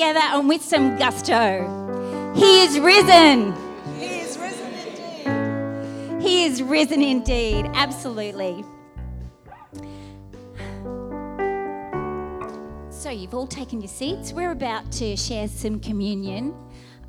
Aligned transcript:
together 0.00 0.20
and 0.20 0.48
with 0.48 0.62
some 0.62 0.96
gusto. 0.96 2.32
He 2.34 2.62
is 2.62 2.80
risen. 2.80 3.52
He 3.98 4.20
is 4.20 4.38
risen 4.38 4.72
indeed. 4.72 6.22
He 6.22 6.44
is 6.46 6.62
risen 6.62 7.02
indeed. 7.02 7.70
Absolutely. 7.74 8.64
So, 12.88 13.10
you've 13.10 13.34
all 13.34 13.46
taken 13.46 13.82
your 13.82 13.88
seats. 13.88 14.32
We're 14.32 14.52
about 14.52 14.90
to 14.92 15.16
share 15.18 15.48
some 15.48 15.78
communion. 15.80 16.54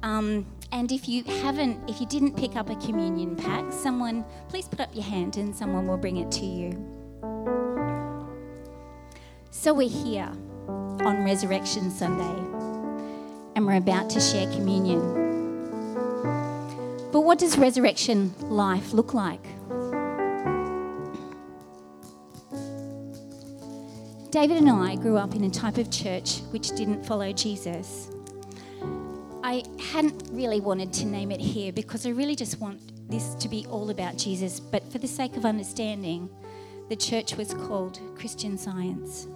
Um, 0.04 0.46
and 0.73 0.92
if 0.92 1.08
you 1.08 1.23
haven't, 1.23 1.89
if 1.89 2.02
you 2.02 2.08
didn't 2.08 2.36
pick 2.36 2.58
up 2.58 2.70
a 2.70 2.76
communion 2.76 3.38
pack, 3.38 3.71
someone, 3.71 4.26
please 4.50 4.68
put 4.68 4.82
up 4.82 4.94
your 4.94 5.05
hand 5.05 5.38
and 5.38 5.55
someone 5.55 5.88
will 5.88 5.96
bring 5.96 6.18
it 6.18 6.30
to 6.34 6.46
you. 6.46 6.71
So, 9.50 9.73
we're 9.73 9.88
here 9.88 10.30
on 10.68 11.23
Resurrection 11.23 11.89
Sunday 11.89 12.70
and 13.55 13.65
we're 13.65 13.77
about 13.77 14.09
to 14.11 14.20
share 14.20 14.45
communion. 14.52 14.99
But 17.12 17.21
what 17.21 17.39
does 17.39 17.57
resurrection 17.57 18.34
life 18.49 18.93
look 18.93 19.13
like? 19.13 19.43
David 24.31 24.57
and 24.57 24.70
I 24.70 24.95
grew 24.95 25.17
up 25.17 25.35
in 25.35 25.43
a 25.43 25.49
type 25.49 25.77
of 25.77 25.91
church 25.91 26.40
which 26.52 26.70
didn't 26.70 27.05
follow 27.05 27.34
Jesus. 27.34 28.09
I 29.43 29.63
hadn't 29.91 30.29
really 30.31 30.62
wanted 30.62 30.93
to 30.93 31.05
name 31.05 31.31
it 31.31 31.41
here 31.41 31.73
because 31.73 32.05
I 32.05 32.12
really 32.12 32.35
just 32.35 32.62
want 32.62 32.79
this 33.12 33.35
to 33.35 33.49
be 33.49 33.65
all 33.70 33.90
about 33.90 34.18
Jesus, 34.18 34.62
but 34.62 34.90
for 34.90 34.99
the 34.99 35.07
sake 35.07 35.35
of 35.35 35.43
understanding, 35.43 36.29
the 36.88 36.95
church 36.95 37.35
was 37.35 37.54
called 37.54 37.99
Christian 38.18 38.57
Science. 38.57 39.27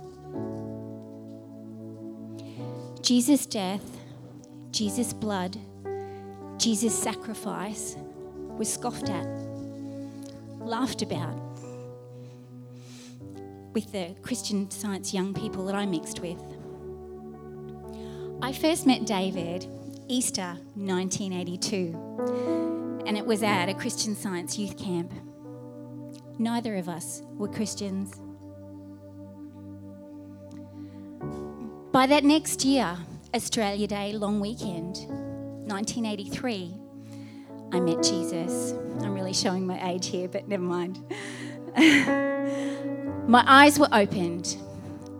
Jesus' 3.02 3.46
death, 3.46 3.98
Jesus' 4.76 5.14
blood, 5.14 5.58
Jesus' 6.58 7.02
sacrifice 7.02 7.96
was 8.58 8.74
scoffed 8.74 9.10
at, 9.10 9.26
laughed 10.60 11.02
about 11.02 11.40
with 13.72 13.90
the 13.94 14.14
Christian 14.22 14.70
Science 14.70 15.14
young 15.14 15.34
people 15.34 15.66
that 15.68 15.76
I 15.76 15.86
mixed 15.86 16.20
with. 16.20 16.44
I 18.42 18.52
first 18.52 18.86
met 18.86 19.06
David 19.06 19.66
Easter 20.10 20.58
1982, 20.76 23.04
and 23.08 23.18
it 23.18 23.26
was 23.26 23.44
at 23.44 23.70
a 23.70 23.74
Christian 23.74 24.14
Science 24.14 24.60
youth 24.60 24.78
camp. 24.78 25.14
Neither 26.38 26.76
of 26.76 26.90
us 26.90 27.22
were 27.30 27.48
Christians. 27.48 28.20
By 31.94 32.08
that 32.08 32.26
next 32.26 32.66
year, 32.66 32.98
Australia 33.36 33.86
Day 33.86 34.14
long 34.14 34.40
weekend, 34.40 34.96
1983, 35.68 36.74
I 37.74 37.82
met 37.82 38.02
Jesus. 38.02 38.72
I'm 39.02 39.14
really 39.14 39.34
showing 39.34 39.68
my 39.68 39.92
age 39.92 40.08
here, 40.08 40.30
but 40.30 40.48
never 40.48 40.64
mind. 40.64 41.00
my 43.28 43.44
eyes 43.46 43.78
were 43.78 43.90
opened. 43.92 44.56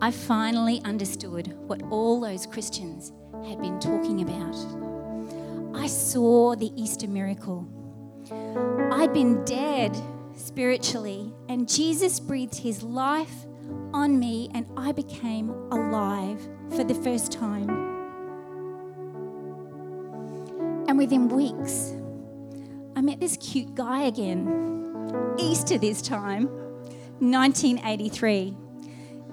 I 0.00 0.10
finally 0.12 0.80
understood 0.86 1.58
what 1.66 1.82
all 1.90 2.18
those 2.18 2.46
Christians 2.46 3.12
had 3.46 3.60
been 3.60 3.78
talking 3.80 4.22
about. 4.22 5.76
I 5.78 5.86
saw 5.86 6.56
the 6.56 6.72
Easter 6.74 7.08
miracle. 7.08 7.68
I'd 8.92 9.12
been 9.12 9.44
dead 9.44 9.94
spiritually, 10.34 11.34
and 11.50 11.68
Jesus 11.68 12.18
breathed 12.18 12.56
his 12.56 12.82
life 12.82 13.44
on 13.92 14.18
me, 14.18 14.48
and 14.54 14.64
I 14.74 14.92
became 14.92 15.50
alive 15.70 16.40
for 16.70 16.82
the 16.82 16.94
first 16.94 17.30
time. 17.30 17.95
And 20.96 21.02
within 21.02 21.28
weeks, 21.28 21.92
I 22.96 23.02
met 23.02 23.20
this 23.20 23.36
cute 23.36 23.74
guy 23.74 24.04
again. 24.04 25.34
Easter 25.38 25.76
this 25.76 26.00
time, 26.00 26.46
1983. 27.18 28.56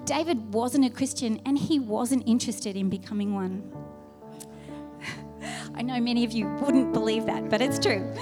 David 0.04 0.52
wasn't 0.52 0.84
a 0.84 0.90
Christian 0.90 1.40
and 1.46 1.58
he 1.58 1.78
wasn't 1.78 2.28
interested 2.28 2.76
in 2.76 2.90
becoming 2.90 3.32
one. 3.32 3.72
I 5.74 5.80
know 5.80 5.98
many 6.00 6.26
of 6.26 6.32
you 6.32 6.48
wouldn't 6.60 6.92
believe 6.92 7.24
that, 7.24 7.48
but 7.48 7.62
it's 7.62 7.78
true. 7.78 8.14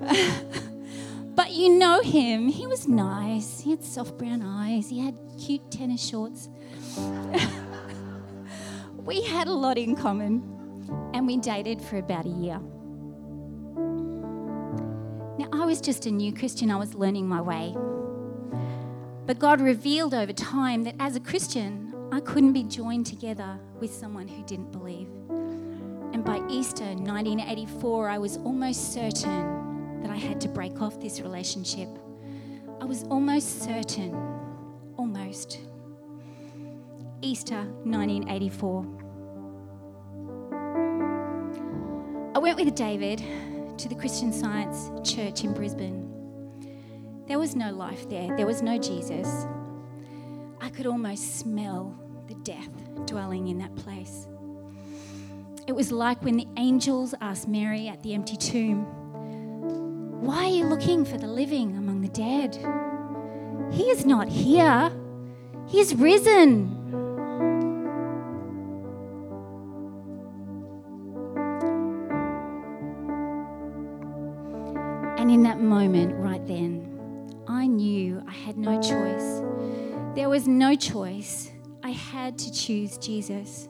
but 1.34 1.52
you 1.52 1.70
know 1.70 2.02
him. 2.02 2.48
He 2.48 2.66
was 2.66 2.86
nice. 2.86 3.60
He 3.60 3.70
had 3.70 3.82
soft 3.82 4.18
brown 4.18 4.42
eyes. 4.42 4.90
He 4.90 4.98
had 4.98 5.16
cute 5.42 5.70
tennis 5.70 6.06
shorts. 6.06 6.50
we 8.94 9.22
had 9.22 9.48
a 9.48 9.54
lot 9.54 9.78
in 9.78 9.96
common 9.96 10.42
and 11.14 11.26
we 11.26 11.38
dated 11.38 11.80
for 11.80 11.96
about 11.96 12.26
a 12.26 12.28
year. 12.28 12.60
Was 15.70 15.80
just 15.80 16.04
a 16.06 16.10
new 16.10 16.32
Christian, 16.32 16.68
I 16.68 16.76
was 16.76 16.94
learning 16.96 17.28
my 17.28 17.40
way. 17.40 17.76
But 19.24 19.38
God 19.38 19.60
revealed 19.60 20.14
over 20.14 20.32
time 20.32 20.82
that 20.82 20.96
as 20.98 21.14
a 21.14 21.20
Christian, 21.20 21.94
I 22.10 22.18
couldn't 22.18 22.54
be 22.54 22.64
joined 22.64 23.06
together 23.06 23.56
with 23.78 23.94
someone 23.94 24.26
who 24.26 24.42
didn't 24.46 24.72
believe. 24.72 25.06
And 26.12 26.24
by 26.24 26.40
Easter 26.48 26.86
1984, 26.86 28.08
I 28.08 28.18
was 28.18 28.38
almost 28.38 28.92
certain 28.92 30.00
that 30.02 30.10
I 30.10 30.16
had 30.16 30.40
to 30.40 30.48
break 30.48 30.82
off 30.82 30.98
this 30.98 31.20
relationship. 31.20 31.88
I 32.80 32.84
was 32.84 33.04
almost 33.04 33.62
certain, 33.62 34.12
almost. 34.96 35.60
Easter 37.22 37.62
1984. 37.84 38.86
I 42.34 42.38
went 42.40 42.58
with 42.58 42.74
David 42.74 43.22
to 43.80 43.88
the 43.88 43.94
Christian 43.94 44.30
Science 44.30 44.90
Church 45.10 45.42
in 45.42 45.54
Brisbane. 45.54 46.06
There 47.26 47.38
was 47.38 47.56
no 47.56 47.72
life 47.72 48.10
there, 48.10 48.36
there 48.36 48.46
was 48.46 48.60
no 48.60 48.76
Jesus. 48.76 49.46
I 50.60 50.68
could 50.68 50.86
almost 50.86 51.38
smell 51.38 51.98
the 52.28 52.34
death 52.34 52.68
dwelling 53.06 53.48
in 53.48 53.56
that 53.56 53.74
place. 53.76 54.28
It 55.66 55.72
was 55.72 55.90
like 55.90 56.22
when 56.22 56.36
the 56.36 56.46
angels 56.58 57.14
asked 57.22 57.48
Mary 57.48 57.88
at 57.88 58.02
the 58.02 58.12
empty 58.12 58.36
tomb, 58.36 58.84
Why 60.20 60.44
are 60.44 60.50
you 60.50 60.66
looking 60.66 61.06
for 61.06 61.16
the 61.16 61.28
living 61.28 61.78
among 61.78 62.02
the 62.02 62.08
dead? 62.08 62.56
He 63.72 63.84
is 63.84 64.04
not 64.04 64.28
here, 64.28 64.92
he 65.68 65.80
is 65.80 65.94
risen. 65.94 66.79
Moment, 75.80 76.14
right 76.16 76.46
then, 76.46 77.42
I 77.48 77.66
knew 77.66 78.22
I 78.28 78.32
had 78.32 78.58
no 78.58 78.78
choice. 78.82 79.40
There 80.14 80.28
was 80.28 80.46
no 80.46 80.74
choice. 80.74 81.50
I 81.82 81.92
had 81.92 82.38
to 82.40 82.52
choose 82.52 82.98
Jesus. 82.98 83.66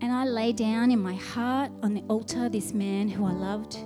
And 0.00 0.10
I 0.10 0.24
lay 0.24 0.52
down 0.52 0.90
in 0.90 0.98
my 1.00 1.14
heart 1.14 1.70
on 1.84 1.94
the 1.94 2.02
altar 2.08 2.48
this 2.48 2.72
man 2.74 3.08
who 3.08 3.24
I 3.26 3.30
loved. 3.30 3.78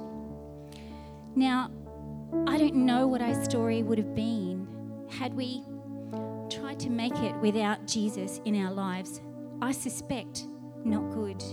Now, 1.37 1.71
I 2.47 2.56
don't 2.56 2.75
know 2.75 3.06
what 3.06 3.21
our 3.21 3.45
story 3.45 3.83
would 3.83 3.99
have 3.99 4.15
been 4.15 4.66
had 5.10 5.34
we 5.34 5.62
tried 6.50 6.81
to 6.81 6.89
make 6.89 7.15
it 7.16 7.37
without 7.43 7.87
Jesus 7.87 8.41
in 8.47 8.56
our 8.65 8.72
lives. 8.72 9.21
I 9.60 9.72
suspect 9.72 10.45
not 10.83 11.10
good. 11.10 11.45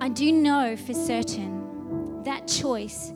I 0.00 0.08
do 0.08 0.30
know 0.30 0.76
for 0.76 0.94
certain 0.94 2.22
that 2.22 2.46
choice, 2.46 3.12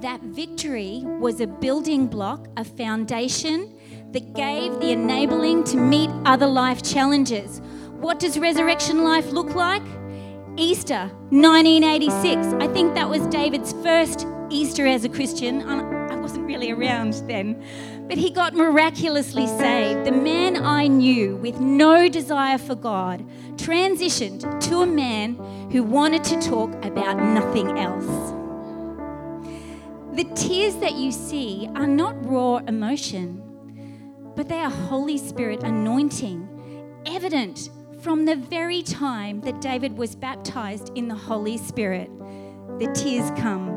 that 0.00 0.20
victory 0.22 1.02
was 1.04 1.40
a 1.40 1.46
building 1.46 2.06
block, 2.06 2.48
a 2.56 2.64
foundation 2.64 3.78
that 4.12 4.34
gave 4.34 4.78
the 4.80 4.90
enabling 4.90 5.64
to 5.64 5.76
meet 5.76 6.10
other 6.24 6.46
life 6.46 6.82
challenges 6.82 7.60
what 8.02 8.18
does 8.18 8.36
resurrection 8.36 9.04
life 9.04 9.30
look 9.30 9.54
like? 9.54 9.82
Easter 10.56 11.08
1986. 11.30 12.48
I 12.54 12.66
think 12.66 12.96
that 12.96 13.08
was 13.08 13.24
David's 13.28 13.72
first 13.74 14.26
Easter 14.50 14.88
as 14.88 15.04
a 15.04 15.08
Christian. 15.08 15.62
I 15.62 16.16
wasn't 16.16 16.46
really 16.46 16.72
around 16.72 17.12
then, 17.28 17.64
but 18.08 18.18
he 18.18 18.30
got 18.30 18.54
miraculously 18.54 19.46
saved. 19.46 20.04
The 20.04 20.10
man 20.10 20.56
I 20.56 20.88
knew 20.88 21.36
with 21.36 21.60
no 21.60 22.08
desire 22.08 22.58
for 22.58 22.74
God 22.74 23.24
transitioned 23.54 24.60
to 24.62 24.80
a 24.80 24.86
man 24.86 25.36
who 25.70 25.84
wanted 25.84 26.24
to 26.24 26.40
talk 26.40 26.72
about 26.84 27.18
nothing 27.18 27.78
else. 27.78 28.41
The 30.12 30.24
tears 30.34 30.76
that 30.76 30.96
you 30.96 31.10
see 31.10 31.70
are 31.74 31.86
not 31.86 32.14
raw 32.26 32.58
emotion, 32.58 33.42
but 34.36 34.46
they 34.46 34.58
are 34.58 34.68
Holy 34.68 35.16
Spirit 35.16 35.62
anointing, 35.62 36.46
evident 37.06 37.70
from 38.02 38.26
the 38.26 38.36
very 38.36 38.82
time 38.82 39.40
that 39.40 39.62
David 39.62 39.96
was 39.96 40.14
baptized 40.14 40.90
in 40.96 41.08
the 41.08 41.14
Holy 41.14 41.56
Spirit, 41.56 42.10
the 42.78 42.92
tears 42.92 43.30
come. 43.40 43.68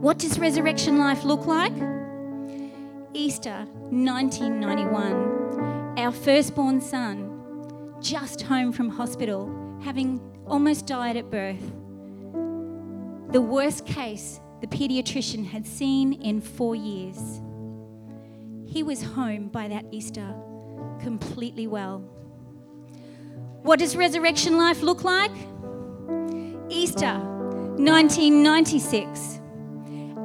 What 0.00 0.18
does 0.18 0.38
resurrection 0.38 0.98
life 0.98 1.24
look 1.24 1.44
like? 1.44 1.74
Easter 3.14 3.66
1991, 3.90 5.98
our 5.98 6.12
firstborn 6.12 6.80
son, 6.80 7.96
just 8.00 8.42
home 8.42 8.70
from 8.70 8.90
hospital, 8.90 9.50
having 9.82 10.20
almost 10.46 10.86
died 10.86 11.16
at 11.16 11.32
birth. 11.32 11.72
The 13.32 13.40
worst 13.40 13.86
case 13.86 14.38
the 14.60 14.66
pediatrician 14.66 15.46
had 15.46 15.66
seen 15.66 16.14
in 16.22 16.40
four 16.40 16.74
years. 16.74 17.40
He 18.66 18.82
was 18.82 19.02
home 19.02 19.48
by 19.48 19.68
that 19.68 19.84
Easter, 19.90 20.34
completely 21.00 21.66
well. 21.66 21.98
What 23.62 23.78
does 23.78 23.96
resurrection 23.96 24.58
life 24.58 24.82
look 24.82 25.04
like? 25.04 25.30
Easter 26.68 27.18
1996. 27.78 29.40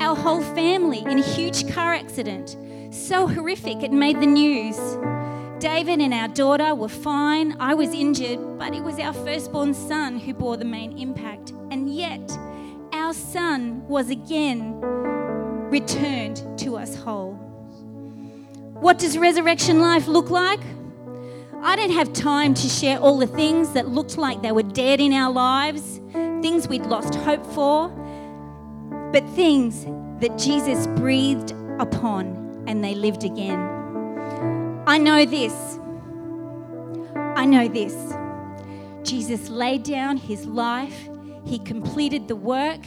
Our 0.02 0.16
whole 0.16 0.42
family 0.42 1.00
in 1.00 1.20
a 1.20 1.24
huge 1.24 1.72
car 1.74 1.94
accident. 1.94 2.58
So 2.92 3.28
horrific, 3.28 3.84
it 3.84 3.92
made 3.92 4.20
the 4.20 4.26
news. 4.26 4.78
David 5.60 6.00
and 6.00 6.14
our 6.14 6.30
daughter 6.30 6.74
were 6.74 6.88
fine. 6.88 7.56
I 7.60 7.74
was 7.74 7.94
injured, 7.94 8.58
but 8.58 8.74
it 8.74 8.82
was 8.82 8.98
our 8.98 9.14
firstborn 9.14 9.74
son 9.74 10.18
who 10.18 10.34
bore 10.34 10.58
the 10.58 10.66
main 10.66 10.98
impact. 10.98 11.54
Son 13.32 13.88
was 13.88 14.10
again 14.10 14.82
returned 15.70 16.42
to 16.58 16.76
us 16.76 16.96
whole. 16.96 17.34
What 18.74 18.98
does 18.98 19.20
resurrection 19.20 19.80
life 19.80 20.08
look 20.08 20.32
like? 20.32 20.62
I 21.62 21.76
don't 21.76 21.92
have 21.92 22.12
time 22.12 22.56
to 22.56 22.68
share 22.68 22.98
all 22.98 23.20
the 23.20 23.28
things 23.28 23.74
that 23.74 23.88
looked 23.88 24.18
like 24.18 24.42
they 24.42 24.52
were 24.52 24.64
dead 24.64 25.00
in 25.00 25.14
our 25.14 25.32
lives, 25.32 26.02
things 26.42 26.68
we'd 26.68 26.88
lost 26.88 27.14
hope 27.14 27.46
for, 27.46 27.90
but 29.14 29.24
things 29.36 29.86
that 30.22 30.36
Jesus 30.40 30.88
breathed 30.88 31.52
upon 31.78 32.64
and 32.66 32.84
they 32.84 32.96
lived 32.96 33.24
again. 33.24 33.60
I 34.88 34.98
know 34.98 35.26
this. 35.28 35.78
I 37.16 37.46
know 37.46 37.68
this. 37.68 37.94
Jesus 39.08 39.50
laid 39.50 39.84
down 39.84 40.18
his 40.18 40.48
life, 40.48 41.10
he 41.46 41.60
completed 41.60 42.28
the 42.28 42.36
work, 42.36 42.82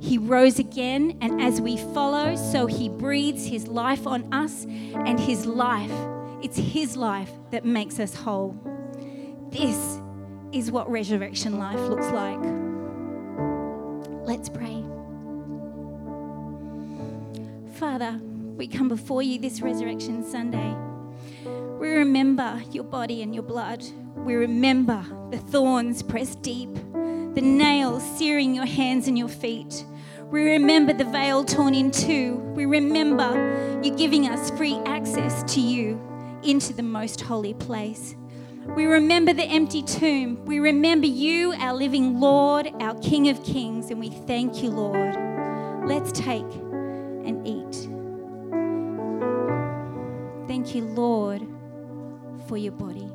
he 0.00 0.18
rose 0.18 0.58
again, 0.58 1.18
and 1.20 1.40
as 1.40 1.60
we 1.60 1.76
follow, 1.76 2.36
so 2.36 2.66
he 2.66 2.88
breathes 2.88 3.46
his 3.46 3.66
life 3.68 4.06
on 4.06 4.32
us, 4.32 4.64
and 4.64 5.18
his 5.18 5.46
life, 5.46 5.92
it's 6.42 6.56
his 6.56 6.96
life 6.96 7.30
that 7.50 7.64
makes 7.64 7.98
us 7.98 8.14
whole. 8.14 8.56
This 9.50 10.00
is 10.52 10.70
what 10.70 10.90
resurrection 10.90 11.58
life 11.58 11.80
looks 11.80 12.06
like. 12.08 12.38
Let's 14.26 14.48
pray. 14.48 14.84
Father, 17.78 18.20
we 18.56 18.66
come 18.66 18.88
before 18.88 19.22
you 19.22 19.38
this 19.38 19.60
Resurrection 19.60 20.24
Sunday. 20.24 20.76
We 21.78 21.90
remember 21.90 22.60
your 22.72 22.84
body 22.84 23.22
and 23.22 23.32
your 23.32 23.44
blood. 23.44 23.84
We 24.16 24.34
remember 24.34 25.04
the 25.30 25.38
thorns 25.38 26.02
pressed 26.02 26.42
deep, 26.42 26.70
the 27.38 27.44
nails 27.44 28.02
searing 28.18 28.52
your 28.52 28.66
hands 28.66 29.06
and 29.06 29.16
your 29.16 29.28
feet. 29.28 29.84
We 30.28 30.54
remember 30.54 30.92
the 30.92 31.04
veil 31.04 31.44
torn 31.44 31.72
in 31.72 31.92
two. 31.92 32.34
We 32.56 32.66
remember 32.66 33.80
you 33.80 33.94
giving 33.94 34.26
us 34.26 34.50
free 34.58 34.74
access 34.86 35.44
to 35.54 35.60
you 35.60 36.00
into 36.42 36.72
the 36.72 36.82
most 36.82 37.20
holy 37.20 37.54
place. 37.54 38.16
We 38.74 38.86
remember 38.86 39.32
the 39.32 39.44
empty 39.44 39.84
tomb. 39.84 40.44
We 40.46 40.58
remember 40.58 41.06
you, 41.06 41.52
our 41.58 41.74
living 41.74 42.18
Lord, 42.18 42.72
our 42.80 42.98
King 42.98 43.28
of 43.28 43.44
Kings, 43.44 43.92
and 43.92 44.00
we 44.00 44.10
thank 44.10 44.60
you, 44.60 44.70
Lord. 44.70 45.16
Let's 45.88 46.10
take 46.10 46.42
and 46.42 47.46
eat. 47.46 47.88
Thank 50.48 50.74
you, 50.74 50.82
Lord, 50.82 51.46
for 52.48 52.56
your 52.56 52.72
body. 52.72 53.07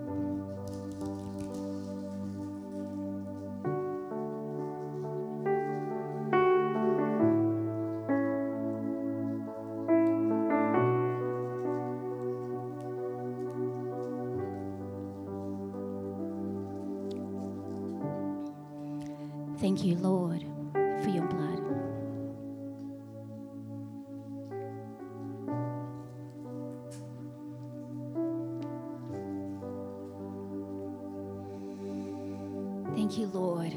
Thank 33.03 33.17
you, 33.17 33.27
Lord. 33.27 33.73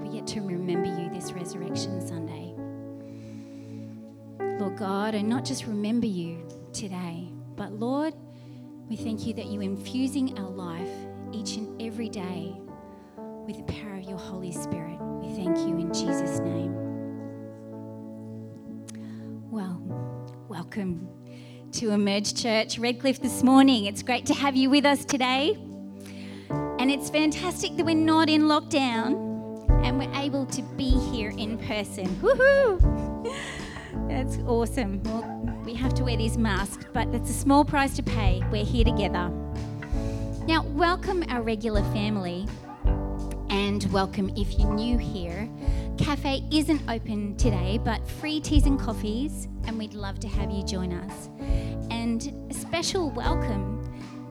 We 0.00 0.08
get 0.08 0.24
to 0.28 0.40
remember 0.40 0.86
you 0.86 1.10
this 1.10 1.32
Resurrection 1.32 2.00
Sunday. 2.06 2.54
Lord 4.60 4.76
God, 4.76 5.16
and 5.16 5.28
not 5.28 5.44
just 5.44 5.66
remember 5.66 6.06
you 6.06 6.46
today, 6.72 7.32
but 7.56 7.72
Lord, 7.72 8.14
we 8.88 8.94
thank 8.94 9.26
you 9.26 9.34
that 9.34 9.46
you're 9.46 9.64
infusing 9.64 10.38
our 10.38 10.48
life 10.48 10.88
each 11.32 11.56
and 11.56 11.82
every 11.82 12.08
day 12.08 12.54
with 13.48 13.56
the 13.56 13.72
power 13.72 13.96
of 13.96 14.04
your 14.04 14.18
Holy 14.18 14.52
Spirit. 14.52 14.96
We 15.00 15.34
thank 15.34 15.58
you 15.58 15.76
in 15.76 15.92
Jesus' 15.92 16.38
name. 16.38 16.72
Well, 19.50 19.82
welcome 20.46 21.08
to 21.72 21.90
Emerge 21.90 22.40
Church 22.40 22.78
Redcliffe 22.78 23.20
this 23.20 23.42
morning. 23.42 23.86
It's 23.86 24.04
great 24.04 24.24
to 24.26 24.34
have 24.34 24.54
you 24.54 24.70
with 24.70 24.86
us 24.86 25.04
today. 25.04 25.58
And 26.84 26.90
it's 26.90 27.08
fantastic 27.08 27.76
that 27.76 27.86
we're 27.86 27.94
not 27.94 28.28
in 28.28 28.42
lockdown 28.42 29.14
and 29.86 29.98
we're 29.98 30.20
able 30.20 30.44
to 30.44 30.60
be 30.76 30.90
here 30.90 31.30
in 31.30 31.56
person. 31.56 32.04
Woohoo! 32.16 33.34
That's 34.10 34.36
awesome. 34.40 35.02
Well, 35.04 35.62
we 35.64 35.72
have 35.76 35.94
to 35.94 36.04
wear 36.04 36.18
these 36.18 36.36
masks, 36.36 36.84
but 36.92 37.08
it's 37.14 37.30
a 37.30 37.32
small 37.32 37.64
price 37.64 37.96
to 37.96 38.02
pay. 38.02 38.42
We're 38.52 38.66
here 38.66 38.84
together. 38.84 39.30
Now, 40.46 40.64
welcome 40.74 41.24
our 41.30 41.40
regular 41.40 41.82
family 41.94 42.46
and 43.48 43.82
welcome 43.90 44.30
if 44.36 44.58
you're 44.58 44.74
new 44.74 44.98
here. 44.98 45.48
Cafe 45.96 46.44
isn't 46.52 46.82
open 46.90 47.34
today, 47.38 47.80
but 47.82 48.06
free 48.06 48.40
teas 48.40 48.66
and 48.66 48.78
coffees, 48.78 49.48
and 49.66 49.78
we'd 49.78 49.94
love 49.94 50.20
to 50.20 50.28
have 50.28 50.50
you 50.50 50.62
join 50.62 50.92
us. 50.92 51.30
And 51.90 52.46
a 52.50 52.52
special 52.52 53.08
welcome 53.08 53.73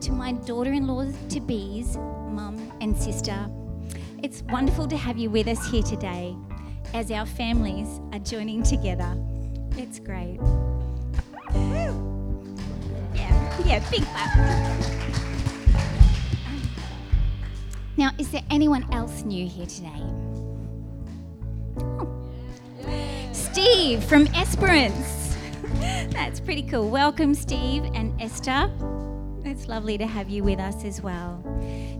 to 0.04 0.12
my 0.12 0.32
daughter 0.32 0.70
in 0.70 0.86
law 0.86 1.02
to 1.30 1.40
be's 1.40 1.96
mum 1.96 2.70
and 2.82 2.94
sister. 2.94 3.48
It's 4.22 4.42
wonderful 4.52 4.86
to 4.88 4.98
have 4.98 5.16
you 5.16 5.30
with 5.30 5.48
us 5.48 5.66
here 5.70 5.82
today 5.82 6.36
as 6.92 7.10
our 7.10 7.24
families 7.24 8.02
are 8.12 8.18
joining 8.18 8.62
together. 8.62 9.16
It's 9.78 9.98
great. 9.98 10.38
Yeah, 13.14 13.62
yeah, 13.64 13.82
big 13.90 14.02
clap. 14.02 14.36
Now, 17.96 18.10
is 18.18 18.30
there 18.30 18.44
anyone 18.50 18.86
else 18.92 19.22
new 19.22 19.46
here 19.46 19.64
today? 19.64 20.02
Steve 23.32 24.04
from 24.04 24.26
Esperance. 24.34 25.34
That's 26.10 26.40
pretty 26.40 26.64
cool. 26.64 26.90
Welcome, 26.90 27.34
Steve 27.34 27.84
and 27.94 28.12
Esther. 28.20 28.70
It's 29.54 29.68
lovely 29.68 29.96
to 29.98 30.06
have 30.06 30.28
you 30.28 30.42
with 30.42 30.58
us 30.58 30.84
as 30.84 31.00
well. 31.00 31.40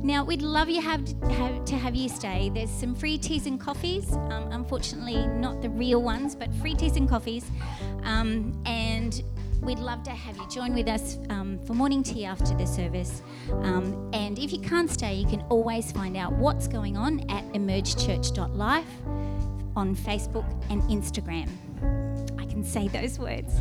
Now, 0.02 0.24
we'd 0.24 0.42
love 0.42 0.68
you 0.68 0.80
have, 0.80 1.06
have, 1.30 1.64
to 1.66 1.76
have 1.76 1.94
you 1.94 2.08
stay. 2.08 2.50
There's 2.52 2.68
some 2.68 2.96
free 2.96 3.16
teas 3.16 3.46
and 3.46 3.60
coffees. 3.60 4.12
Um, 4.12 4.48
unfortunately, 4.50 5.24
not 5.28 5.62
the 5.62 5.70
real 5.70 6.02
ones, 6.02 6.34
but 6.34 6.52
free 6.56 6.74
teas 6.74 6.96
and 6.96 7.08
coffees. 7.08 7.44
Um, 8.02 8.60
and 8.66 9.22
we'd 9.62 9.78
love 9.78 10.02
to 10.02 10.10
have 10.10 10.36
you 10.36 10.48
join 10.48 10.74
with 10.74 10.88
us 10.88 11.16
um, 11.30 11.60
for 11.64 11.74
morning 11.74 12.02
tea 12.02 12.24
after 12.24 12.56
the 12.56 12.66
service. 12.66 13.22
Um, 13.48 14.10
and 14.12 14.36
if 14.36 14.52
you 14.52 14.58
can't 14.58 14.90
stay, 14.90 15.14
you 15.14 15.28
can 15.28 15.42
always 15.42 15.92
find 15.92 16.16
out 16.16 16.32
what's 16.32 16.66
going 16.66 16.96
on 16.96 17.20
at 17.30 17.44
emergechurch.life 17.52 18.88
on 19.76 19.94
Facebook 19.94 20.50
and 20.70 20.82
Instagram. 20.90 21.48
I 22.36 22.46
can 22.46 22.64
say 22.64 22.88
those 22.88 23.16
words. 23.20 23.60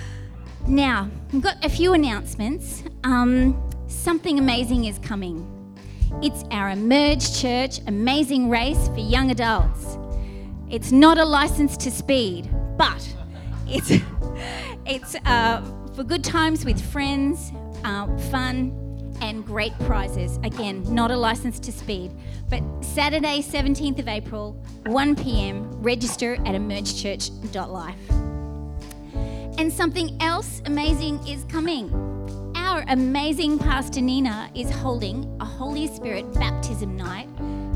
now, 0.66 1.10
we've 1.32 1.42
got 1.42 1.64
a 1.64 1.68
few 1.68 1.92
announcements. 1.92 2.82
Um, 3.04 3.70
something 3.88 4.38
amazing 4.38 4.84
is 4.84 4.98
coming. 4.98 5.46
It's 6.22 6.44
our 6.50 6.70
Emerge 6.70 7.40
Church 7.40 7.80
Amazing 7.86 8.50
Race 8.50 8.88
for 8.88 8.98
Young 8.98 9.30
Adults. 9.30 9.96
It's 10.68 10.92
not 10.92 11.18
a 11.18 11.24
license 11.24 11.76
to 11.78 11.90
speed, 11.90 12.48
but 12.76 13.16
it's 13.68 13.90
it's 14.86 15.16
uh, 15.24 15.62
for 15.94 16.04
good 16.04 16.24
times 16.24 16.64
with 16.64 16.80
friends, 16.92 17.52
uh, 17.84 18.06
fun, 18.30 18.76
and 19.20 19.44
great 19.44 19.76
prizes. 19.80 20.38
Again, 20.42 20.82
not 20.92 21.10
a 21.10 21.16
license 21.16 21.58
to 21.60 21.72
speed. 21.72 22.12
But 22.48 22.62
Saturday, 22.82 23.42
17th 23.42 23.98
of 23.98 24.08
April, 24.08 24.52
1 24.86 25.16
p.m. 25.16 25.70
Register 25.82 26.34
at 26.34 26.54
emergechurch.life. 26.54 28.39
And 29.60 29.70
something 29.70 30.16
else 30.22 30.62
amazing 30.64 31.18
is 31.28 31.44
coming. 31.44 31.92
Our 32.56 32.82
amazing 32.88 33.58
Pastor 33.58 34.00
Nina 34.00 34.50
is 34.54 34.70
holding 34.70 35.36
a 35.38 35.44
Holy 35.44 35.86
Spirit 35.86 36.32
baptism 36.32 36.96
night 36.96 37.28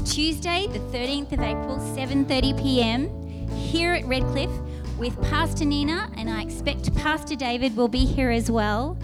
Tuesday, 0.07 0.67
the 0.67 0.79
13th 0.79 1.33
of 1.33 1.41
April, 1.41 1.77
7:30 1.77 2.63
p.m. 2.63 3.49
here 3.51 3.93
at 3.93 4.07
Redcliffe 4.07 4.59
with 4.97 5.15
Pastor 5.25 5.67
Nina, 5.67 6.11
and 6.17 6.31
I 6.31 6.41
expect 6.41 6.95
Pastor 6.95 7.37
David 7.37 7.77
will 7.77 7.89
be 7.89 8.07
here 8.07 8.31
as 8.31 8.51
well. 8.51 8.97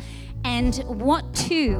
And 0.44 0.76
what 0.86 1.34
too 1.34 1.74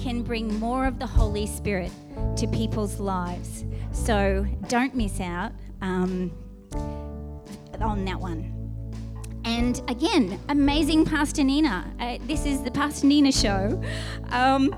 can 0.00 0.22
bring 0.22 0.56
more 0.60 0.86
of 0.86 1.00
the 1.00 1.06
Holy 1.08 1.48
Spirit 1.48 1.90
to 2.36 2.46
people's 2.46 3.00
lives. 3.00 3.64
So 3.90 4.46
don't 4.68 4.94
miss 4.94 5.18
out 5.18 5.50
um, 5.82 6.30
on 7.80 8.04
that 8.04 8.20
one. 8.20 8.63
And 9.44 9.82
again, 9.88 10.40
amazing 10.48 11.04
Pastor 11.04 11.44
Nina. 11.44 11.90
Uh, 12.00 12.18
this 12.26 12.46
is 12.46 12.62
the 12.62 12.70
Pastor 12.70 13.06
Nina 13.06 13.30
show. 13.30 13.82
Um, 14.30 14.74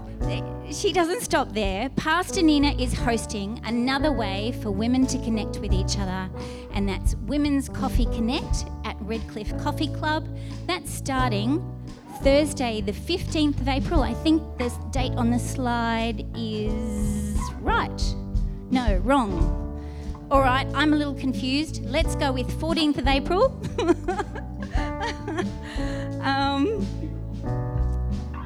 she 0.72 0.92
doesn't 0.92 1.22
stop 1.22 1.52
there. 1.52 1.88
Pastor 1.90 2.42
Nina 2.42 2.72
is 2.80 2.92
hosting 2.92 3.60
another 3.64 4.10
way 4.10 4.52
for 4.62 4.72
women 4.72 5.06
to 5.06 5.18
connect 5.18 5.60
with 5.60 5.72
each 5.72 5.98
other, 5.98 6.28
and 6.72 6.88
that's 6.88 7.14
Women's 7.26 7.68
Coffee 7.68 8.06
Connect 8.06 8.66
at 8.84 8.96
Redcliffe 9.00 9.56
Coffee 9.58 9.88
Club. 9.88 10.26
That's 10.66 10.92
starting 10.92 11.64
Thursday, 12.22 12.80
the 12.80 12.92
15th 12.92 13.60
of 13.60 13.68
April. 13.68 14.02
I 14.02 14.14
think 14.14 14.42
the 14.58 14.68
date 14.90 15.12
on 15.12 15.30
the 15.30 15.38
slide 15.38 16.26
is 16.34 17.38
right. 17.60 18.14
No, 18.70 18.96
wrong. 19.04 19.62
All 20.28 20.40
right, 20.40 20.66
I'm 20.74 20.92
a 20.92 20.96
little 20.96 21.14
confused. 21.14 21.84
Let's 21.84 22.16
go 22.16 22.32
with 22.32 22.48
14th 22.60 22.98
of 22.98 23.06
April. 23.06 23.62
um, 26.22 26.86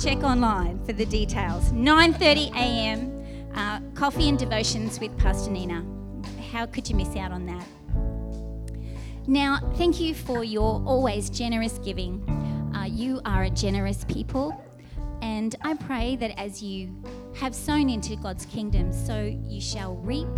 check 0.01 0.19
online 0.23 0.85
for 0.85 0.93
the 0.93 1.07
details. 1.07 1.71
9:30 1.73 2.51
a.m. 2.53 3.17
Uh, 3.55 3.81
coffee 3.95 4.29
and 4.29 4.39
devotions 4.39 5.01
with 5.01 5.17
Pastor 5.19 5.51
Nina. 5.51 5.85
How 6.53 6.67
could 6.67 6.89
you 6.89 6.97
miss 6.97 7.15
out 7.17 7.33
on 7.33 7.47
that? 7.47 7.67
Now, 9.27 9.59
thank 9.77 10.01
you 10.01 10.15
for 10.15 10.43
your 10.43 10.83
always 10.87 11.31
generous 11.31 11.79
giving. 11.79 12.23
Uh, 12.75 12.85
you 12.85 13.21
are 13.25 13.45
a 13.45 13.51
generous 13.51 14.05
people, 14.05 14.61
and 15.23 15.55
I 15.63 15.75
pray 15.75 16.17
that 16.17 16.39
as 16.39 16.63
you 16.63 16.95
have 17.37 17.55
sown 17.55 17.91
into 17.91 18.17
God's 18.17 18.47
kingdom, 18.47 18.93
so 18.93 19.37
you 19.47 19.61
shall 19.61 19.97
reap 19.97 20.29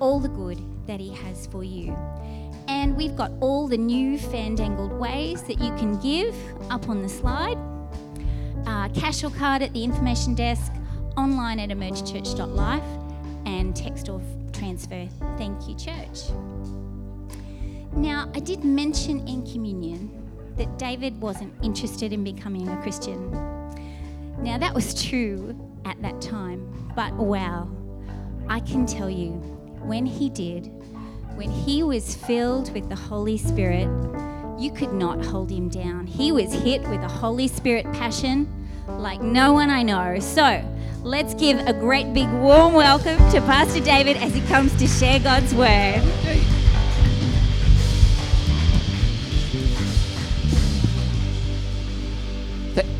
all 0.00 0.20
the 0.20 0.28
good 0.28 0.58
that 0.86 1.00
He 1.00 1.14
has 1.14 1.46
for 1.46 1.62
you. 1.64 1.96
And 2.68 2.96
we've 2.96 3.16
got 3.16 3.32
all 3.40 3.68
the 3.68 3.76
new 3.76 4.18
fandangled 4.18 4.92
ways 4.92 5.42
that 5.42 5.60
you 5.60 5.74
can 5.76 6.00
give 6.00 6.34
up 6.70 6.88
on 6.88 7.02
the 7.02 7.08
slide 7.08 7.58
uh, 8.66 8.88
cash 8.90 9.22
or 9.24 9.30
card 9.30 9.62
at 9.62 9.72
the 9.72 9.82
information 9.84 10.34
desk, 10.34 10.72
online 11.16 11.58
at 11.58 11.68
emergechurch.life, 11.70 12.82
and 13.46 13.76
text 13.76 14.08
or 14.08 14.20
transfer. 14.52 15.08
Thank 15.36 15.68
you, 15.68 15.74
church. 15.74 16.30
Now, 17.92 18.30
I 18.34 18.40
did 18.40 18.64
mention 18.64 19.26
in 19.28 19.46
communion 19.46 20.10
that 20.56 20.78
David 20.78 21.20
wasn't 21.20 21.52
interested 21.62 22.12
in 22.12 22.24
becoming 22.24 22.68
a 22.68 22.80
Christian. 22.82 23.30
Now, 24.38 24.58
that 24.58 24.74
was 24.74 25.02
true 25.04 25.56
at 25.84 26.00
that 26.02 26.20
time, 26.20 26.92
but 26.96 27.12
wow, 27.14 27.68
I 28.48 28.60
can 28.60 28.86
tell 28.86 29.10
you, 29.10 29.32
when 29.82 30.06
he 30.06 30.30
did, 30.30 30.70
when 31.36 31.50
he 31.50 31.82
was 31.82 32.14
filled 32.14 32.72
with 32.72 32.88
the 32.88 32.94
Holy 32.94 33.36
Spirit, 33.36 33.88
you 34.56 34.70
could 34.70 34.92
not 34.92 35.24
hold 35.24 35.50
him 35.50 35.68
down. 35.68 36.06
He 36.06 36.30
was 36.30 36.52
hit 36.52 36.80
with 36.82 37.00
a 37.00 37.08
Holy 37.08 37.48
Spirit 37.48 37.84
passion 37.92 38.48
like 38.86 39.20
no 39.20 39.52
one 39.52 39.68
I 39.68 39.82
know. 39.82 40.20
So 40.20 40.64
let's 41.02 41.34
give 41.34 41.58
a 41.66 41.72
great 41.72 42.14
big 42.14 42.30
warm 42.30 42.74
welcome 42.74 43.18
to 43.32 43.40
Pastor 43.40 43.80
David 43.80 44.16
as 44.18 44.32
he 44.32 44.42
comes 44.42 44.72
to 44.76 44.86
share 44.86 45.18
God's 45.18 45.52
word. 45.54 46.02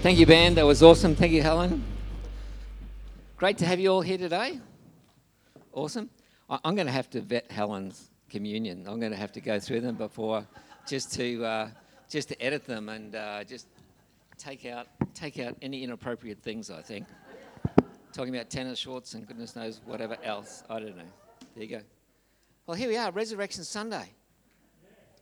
thank 0.02 0.18
you, 0.18 0.26
Ben. 0.26 0.54
That 0.56 0.66
was 0.66 0.82
awesome. 0.82 1.14
Thank 1.14 1.32
you, 1.32 1.42
Helen. 1.42 1.84
Great 3.36 3.58
to 3.58 3.66
have 3.66 3.78
you 3.78 3.90
all 3.90 4.00
here 4.00 4.18
today. 4.18 4.58
Awesome. 5.72 6.10
I'm 6.50 6.74
going 6.74 6.86
to 6.86 6.92
have 6.92 7.08
to 7.10 7.20
vet 7.20 7.50
Helen's 7.50 8.10
communion. 8.34 8.84
I'm 8.88 8.98
going 8.98 9.12
to 9.12 9.16
have 9.16 9.30
to 9.30 9.40
go 9.40 9.60
through 9.60 9.82
them 9.82 9.94
before, 9.94 10.44
just 10.88 11.14
to 11.14 11.44
uh, 11.44 11.68
just 12.08 12.28
to 12.30 12.42
edit 12.42 12.64
them 12.64 12.88
and 12.88 13.14
uh, 13.14 13.44
just 13.44 13.68
take 14.36 14.66
out 14.66 14.88
take 15.14 15.38
out 15.38 15.54
any 15.62 15.84
inappropriate 15.84 16.40
things. 16.42 16.68
I 16.68 16.82
think 16.82 17.06
talking 18.12 18.34
about 18.34 18.50
tennis 18.50 18.80
shorts 18.80 19.14
and 19.14 19.24
goodness 19.24 19.54
knows 19.54 19.80
whatever 19.86 20.16
else. 20.24 20.64
I 20.68 20.80
don't 20.80 20.96
know. 20.96 21.10
There 21.54 21.62
you 21.62 21.70
go. 21.78 21.82
Well, 22.66 22.76
here 22.76 22.88
we 22.88 22.96
are, 22.96 23.12
Resurrection 23.12 23.62
Sunday. 23.62 24.10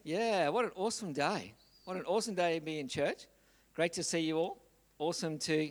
Yeah, 0.04 0.49
what 0.49 0.64
an 0.64 0.73
awesome 0.75 1.12
day! 1.12 1.52
What 1.85 1.99
an 1.99 2.04
awesome 2.07 2.35
day 2.35 2.61
to 2.61 2.64
be 2.64 2.81
in 2.81 2.88
church. 2.88 3.26
Great 3.75 3.92
to 3.92 4.02
see 4.02 4.21
you 4.21 4.38
all. 4.38 4.57
Awesome 4.99 5.38
to 5.40 5.71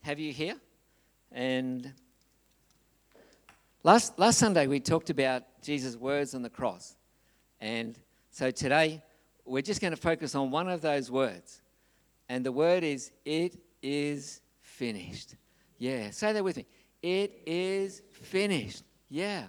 have 0.00 0.18
you 0.18 0.32
here. 0.32 0.56
And 1.30 1.92
last 3.82 4.18
last 4.18 4.38
Sunday 4.38 4.66
we 4.66 4.80
talked 4.80 5.10
about 5.10 5.44
Jesus' 5.62 5.96
words 5.96 6.34
on 6.34 6.42
the 6.42 6.50
cross. 6.50 6.96
And 7.60 7.98
so 8.30 8.50
today, 8.50 9.02
we're 9.44 9.62
just 9.62 9.80
going 9.80 9.92
to 9.92 10.00
focus 10.00 10.34
on 10.34 10.50
one 10.50 10.68
of 10.68 10.80
those 10.80 11.10
words. 11.10 11.60
And 12.28 12.46
the 12.46 12.52
word 12.52 12.84
is, 12.84 13.10
it 13.24 13.56
is 13.82 14.40
finished. 14.62 15.34
Yeah, 15.78 16.10
say 16.10 16.32
that 16.32 16.44
with 16.44 16.56
me. 16.56 16.66
It 17.02 17.42
is 17.46 18.02
finished. 18.12 18.84
Yeah. 19.08 19.46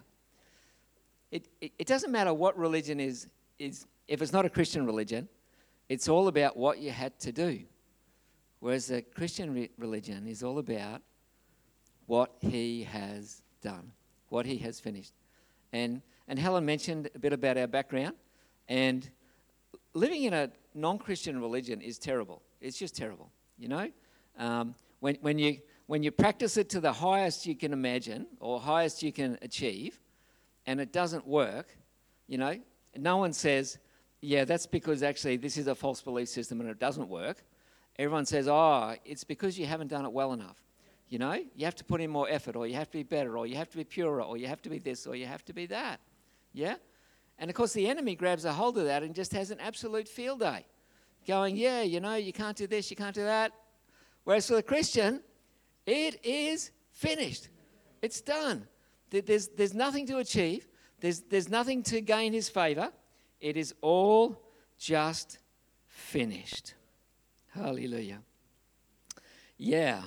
It, 1.31 1.47
it, 1.61 1.71
it 1.77 1.87
doesn't 1.87 2.11
matter 2.11 2.33
what 2.33 2.57
religion 2.57 2.99
is, 2.99 3.27
is, 3.59 3.85
if 4.07 4.21
it's 4.21 4.33
not 4.33 4.45
a 4.45 4.49
Christian 4.49 4.85
religion, 4.85 5.29
it's 5.87 6.09
all 6.09 6.27
about 6.27 6.57
what 6.57 6.79
you 6.79 6.91
had 6.91 7.17
to 7.19 7.31
do. 7.31 7.59
Whereas 8.59 8.87
the 8.87 9.01
Christian 9.01 9.53
re- 9.53 9.69
religion 9.77 10.27
is 10.27 10.43
all 10.43 10.57
about 10.59 11.01
what 12.07 12.35
he 12.39 12.83
has 12.83 13.41
done, 13.61 13.91
what 14.31 14.45
he 14.45 14.57
has 14.57 14.79
finished. 14.79 15.13
And, 15.73 16.01
and 16.27 16.39
Helen 16.39 16.65
mentioned 16.65 17.09
a 17.13 17.19
bit 17.19 17.33
about 17.33 17.57
our 17.57 17.67
background. 17.67 18.15
And 18.69 19.07
living 19.93 20.23
in 20.23 20.33
a 20.33 20.49
non 20.73 20.97
Christian 20.97 21.39
religion 21.39 21.81
is 21.81 21.99
terrible. 21.99 22.41
It's 22.61 22.79
just 22.79 22.95
terrible, 22.95 23.29
you 23.59 23.67
know? 23.67 23.91
Um, 24.37 24.73
when, 25.01 25.17
when, 25.21 25.37
you, 25.37 25.57
when 25.87 26.01
you 26.01 26.11
practice 26.11 26.55
it 26.55 26.69
to 26.69 26.79
the 26.79 26.93
highest 26.93 27.45
you 27.45 27.55
can 27.55 27.73
imagine 27.73 28.25
or 28.39 28.59
highest 28.59 29.03
you 29.03 29.11
can 29.11 29.37
achieve, 29.41 29.99
and 30.65 30.79
it 30.79 30.93
doesn't 30.93 31.27
work, 31.27 31.67
you 32.27 32.37
know, 32.37 32.55
no 32.95 33.17
one 33.17 33.33
says, 33.33 33.79
yeah, 34.21 34.45
that's 34.45 34.65
because 34.65 35.03
actually 35.03 35.37
this 35.37 35.57
is 35.57 35.67
a 35.67 35.75
false 35.75 36.01
belief 36.01 36.29
system 36.29 36.61
and 36.61 36.69
it 36.69 36.79
doesn't 36.79 37.09
work. 37.09 37.43
Everyone 37.99 38.25
says, 38.25 38.47
oh, 38.47 38.95
it's 39.03 39.25
because 39.25 39.59
you 39.59 39.65
haven't 39.65 39.87
done 39.87 40.05
it 40.05 40.13
well 40.13 40.31
enough. 40.31 40.57
You 41.11 41.19
know, 41.19 41.33
you 41.33 41.65
have 41.65 41.75
to 41.75 41.83
put 41.83 41.99
in 41.99 42.09
more 42.09 42.29
effort, 42.29 42.55
or 42.55 42.65
you 42.65 42.75
have 42.75 42.89
to 42.89 42.97
be 42.97 43.03
better, 43.03 43.37
or 43.37 43.45
you 43.45 43.57
have 43.57 43.69
to 43.71 43.77
be 43.77 43.83
purer, 43.83 44.23
or 44.23 44.37
you 44.37 44.47
have 44.47 44.61
to 44.61 44.69
be 44.69 44.79
this, 44.79 45.05
or 45.05 45.13
you 45.13 45.25
have 45.25 45.43
to 45.43 45.53
be 45.53 45.65
that. 45.65 45.99
Yeah? 46.53 46.75
And 47.37 47.49
of 47.49 47.55
course, 47.55 47.73
the 47.73 47.89
enemy 47.89 48.15
grabs 48.15 48.45
a 48.45 48.53
hold 48.53 48.77
of 48.77 48.85
that 48.85 49.03
and 49.03 49.13
just 49.13 49.33
has 49.33 49.51
an 49.51 49.59
absolute 49.59 50.07
field 50.07 50.39
day, 50.39 50.65
going, 51.27 51.57
yeah, 51.57 51.81
you 51.81 51.99
know, 51.99 52.15
you 52.15 52.31
can't 52.31 52.55
do 52.55 52.65
this, 52.65 52.89
you 52.89 52.95
can't 52.95 53.13
do 53.13 53.25
that. 53.25 53.51
Whereas 54.23 54.47
for 54.47 54.55
the 54.55 54.63
Christian, 54.63 55.21
it 55.85 56.25
is 56.25 56.71
finished, 56.93 57.49
it's 58.01 58.21
done. 58.21 58.65
There's, 59.09 59.49
there's 59.49 59.73
nothing 59.73 60.07
to 60.07 60.19
achieve, 60.19 60.65
there's, 61.01 61.19
there's 61.23 61.49
nothing 61.49 61.83
to 61.83 61.99
gain 61.99 62.31
his 62.31 62.47
favor. 62.47 62.89
It 63.41 63.57
is 63.57 63.75
all 63.81 64.41
just 64.77 65.39
finished. 65.87 66.75
Hallelujah. 67.53 68.19
Yeah. 69.57 70.03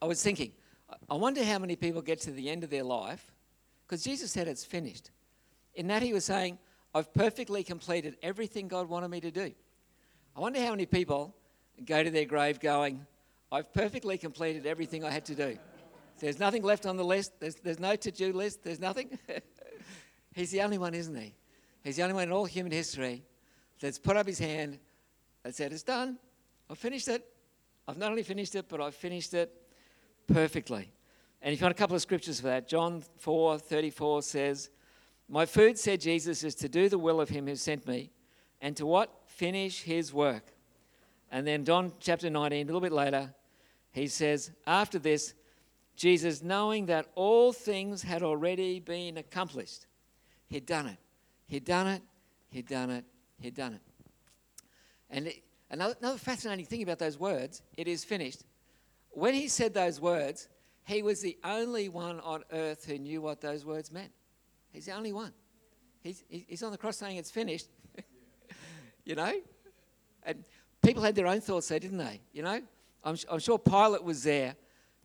I 0.00 0.06
was 0.06 0.22
thinking, 0.22 0.52
I 1.10 1.14
wonder 1.14 1.44
how 1.44 1.58
many 1.58 1.76
people 1.76 2.02
get 2.02 2.20
to 2.22 2.30
the 2.30 2.48
end 2.50 2.64
of 2.64 2.70
their 2.70 2.84
life, 2.84 3.32
because 3.86 4.02
Jesus 4.02 4.30
said 4.30 4.48
it's 4.48 4.64
finished. 4.64 5.10
In 5.74 5.88
that, 5.88 6.02
he 6.02 6.12
was 6.12 6.24
saying, 6.24 6.58
I've 6.94 7.12
perfectly 7.12 7.62
completed 7.62 8.16
everything 8.22 8.68
God 8.68 8.88
wanted 8.88 9.08
me 9.08 9.20
to 9.20 9.30
do. 9.30 9.52
I 10.34 10.40
wonder 10.40 10.60
how 10.60 10.70
many 10.70 10.86
people 10.86 11.34
go 11.84 12.02
to 12.02 12.10
their 12.10 12.24
grave 12.24 12.60
going, 12.60 13.06
I've 13.52 13.72
perfectly 13.72 14.18
completed 14.18 14.66
everything 14.66 15.04
I 15.04 15.10
had 15.10 15.24
to 15.26 15.34
do. 15.34 15.58
There's 16.18 16.40
nothing 16.40 16.62
left 16.62 16.86
on 16.86 16.96
the 16.96 17.04
list, 17.04 17.32
there's, 17.40 17.56
there's 17.56 17.78
no 17.78 17.94
to 17.96 18.10
do 18.10 18.32
list, 18.32 18.64
there's 18.64 18.80
nothing. 18.80 19.18
He's 20.34 20.50
the 20.50 20.62
only 20.62 20.78
one, 20.78 20.94
isn't 20.94 21.14
he? 21.14 21.34
He's 21.84 21.96
the 21.96 22.02
only 22.02 22.14
one 22.14 22.24
in 22.24 22.32
all 22.32 22.46
human 22.46 22.72
history 22.72 23.22
that's 23.80 23.98
put 23.98 24.16
up 24.16 24.26
his 24.26 24.38
hand 24.38 24.78
and 25.44 25.54
said, 25.54 25.72
It's 25.72 25.82
done. 25.82 26.18
I've 26.70 26.78
finished 26.78 27.08
it. 27.08 27.24
I've 27.86 27.98
not 27.98 28.10
only 28.10 28.22
finished 28.22 28.54
it, 28.54 28.66
but 28.68 28.80
I've 28.80 28.94
finished 28.94 29.34
it 29.34 29.52
perfectly. 30.26 30.92
And 31.42 31.52
if 31.52 31.60
you 31.60 31.64
want 31.64 31.76
a 31.76 31.78
couple 31.78 31.96
of 31.96 32.02
scriptures 32.02 32.40
for 32.40 32.46
that, 32.46 32.68
John 32.68 33.02
4 33.18 33.58
34 33.58 34.22
says, 34.22 34.70
My 35.28 35.46
food, 35.46 35.78
said 35.78 36.00
Jesus, 36.00 36.42
is 36.42 36.54
to 36.56 36.68
do 36.68 36.88
the 36.88 36.98
will 36.98 37.20
of 37.20 37.28
him 37.28 37.46
who 37.46 37.56
sent 37.56 37.86
me, 37.86 38.10
and 38.60 38.76
to 38.76 38.86
what? 38.86 39.10
Finish 39.26 39.82
his 39.82 40.12
work. 40.12 40.54
And 41.30 41.46
then 41.46 41.64
John 41.64 41.92
chapter 42.00 42.30
19, 42.30 42.62
a 42.62 42.66
little 42.66 42.80
bit 42.80 42.92
later, 42.92 43.34
he 43.92 44.06
says, 44.06 44.50
After 44.66 44.98
this, 44.98 45.34
Jesus, 45.96 46.42
knowing 46.42 46.86
that 46.86 47.06
all 47.14 47.52
things 47.52 48.02
had 48.02 48.22
already 48.22 48.80
been 48.80 49.16
accomplished, 49.16 49.86
he'd 50.48 50.66
done 50.66 50.86
it. 50.86 50.98
He'd 51.46 51.64
done 51.64 51.86
it. 51.86 52.02
He'd 52.50 52.66
done 52.66 52.90
it. 52.90 53.04
He'd 53.40 53.54
done 53.54 53.74
it. 53.74 53.80
And 55.10 55.28
it, 55.28 55.42
another, 55.70 55.94
another 56.00 56.18
fascinating 56.18 56.66
thing 56.66 56.82
about 56.82 56.98
those 56.98 57.18
words, 57.18 57.62
it 57.76 57.88
is 57.88 58.04
finished. 58.04 58.42
When 59.16 59.32
he 59.32 59.48
said 59.48 59.72
those 59.72 59.98
words, 59.98 60.46
he 60.84 61.00
was 61.00 61.22
the 61.22 61.38
only 61.42 61.88
one 61.88 62.20
on 62.20 62.44
earth 62.52 62.84
who 62.84 62.98
knew 62.98 63.22
what 63.22 63.40
those 63.40 63.64
words 63.64 63.90
meant. 63.90 64.12
He's 64.74 64.84
the 64.84 64.92
only 64.92 65.14
one. 65.14 65.32
He's, 66.02 66.22
he's 66.28 66.62
on 66.62 66.70
the 66.70 66.76
cross 66.76 66.98
saying 66.98 67.16
it's 67.16 67.30
finished. 67.30 67.68
you 69.06 69.14
know? 69.14 69.32
And 70.22 70.44
people 70.82 71.02
had 71.02 71.14
their 71.14 71.28
own 71.28 71.40
thoughts 71.40 71.68
there, 71.68 71.78
didn't 71.78 71.96
they? 71.96 72.20
You 72.34 72.42
know? 72.42 72.60
I'm, 73.02 73.16
I'm 73.30 73.38
sure 73.38 73.58
Pilate 73.58 74.04
was 74.04 74.22
there 74.22 74.54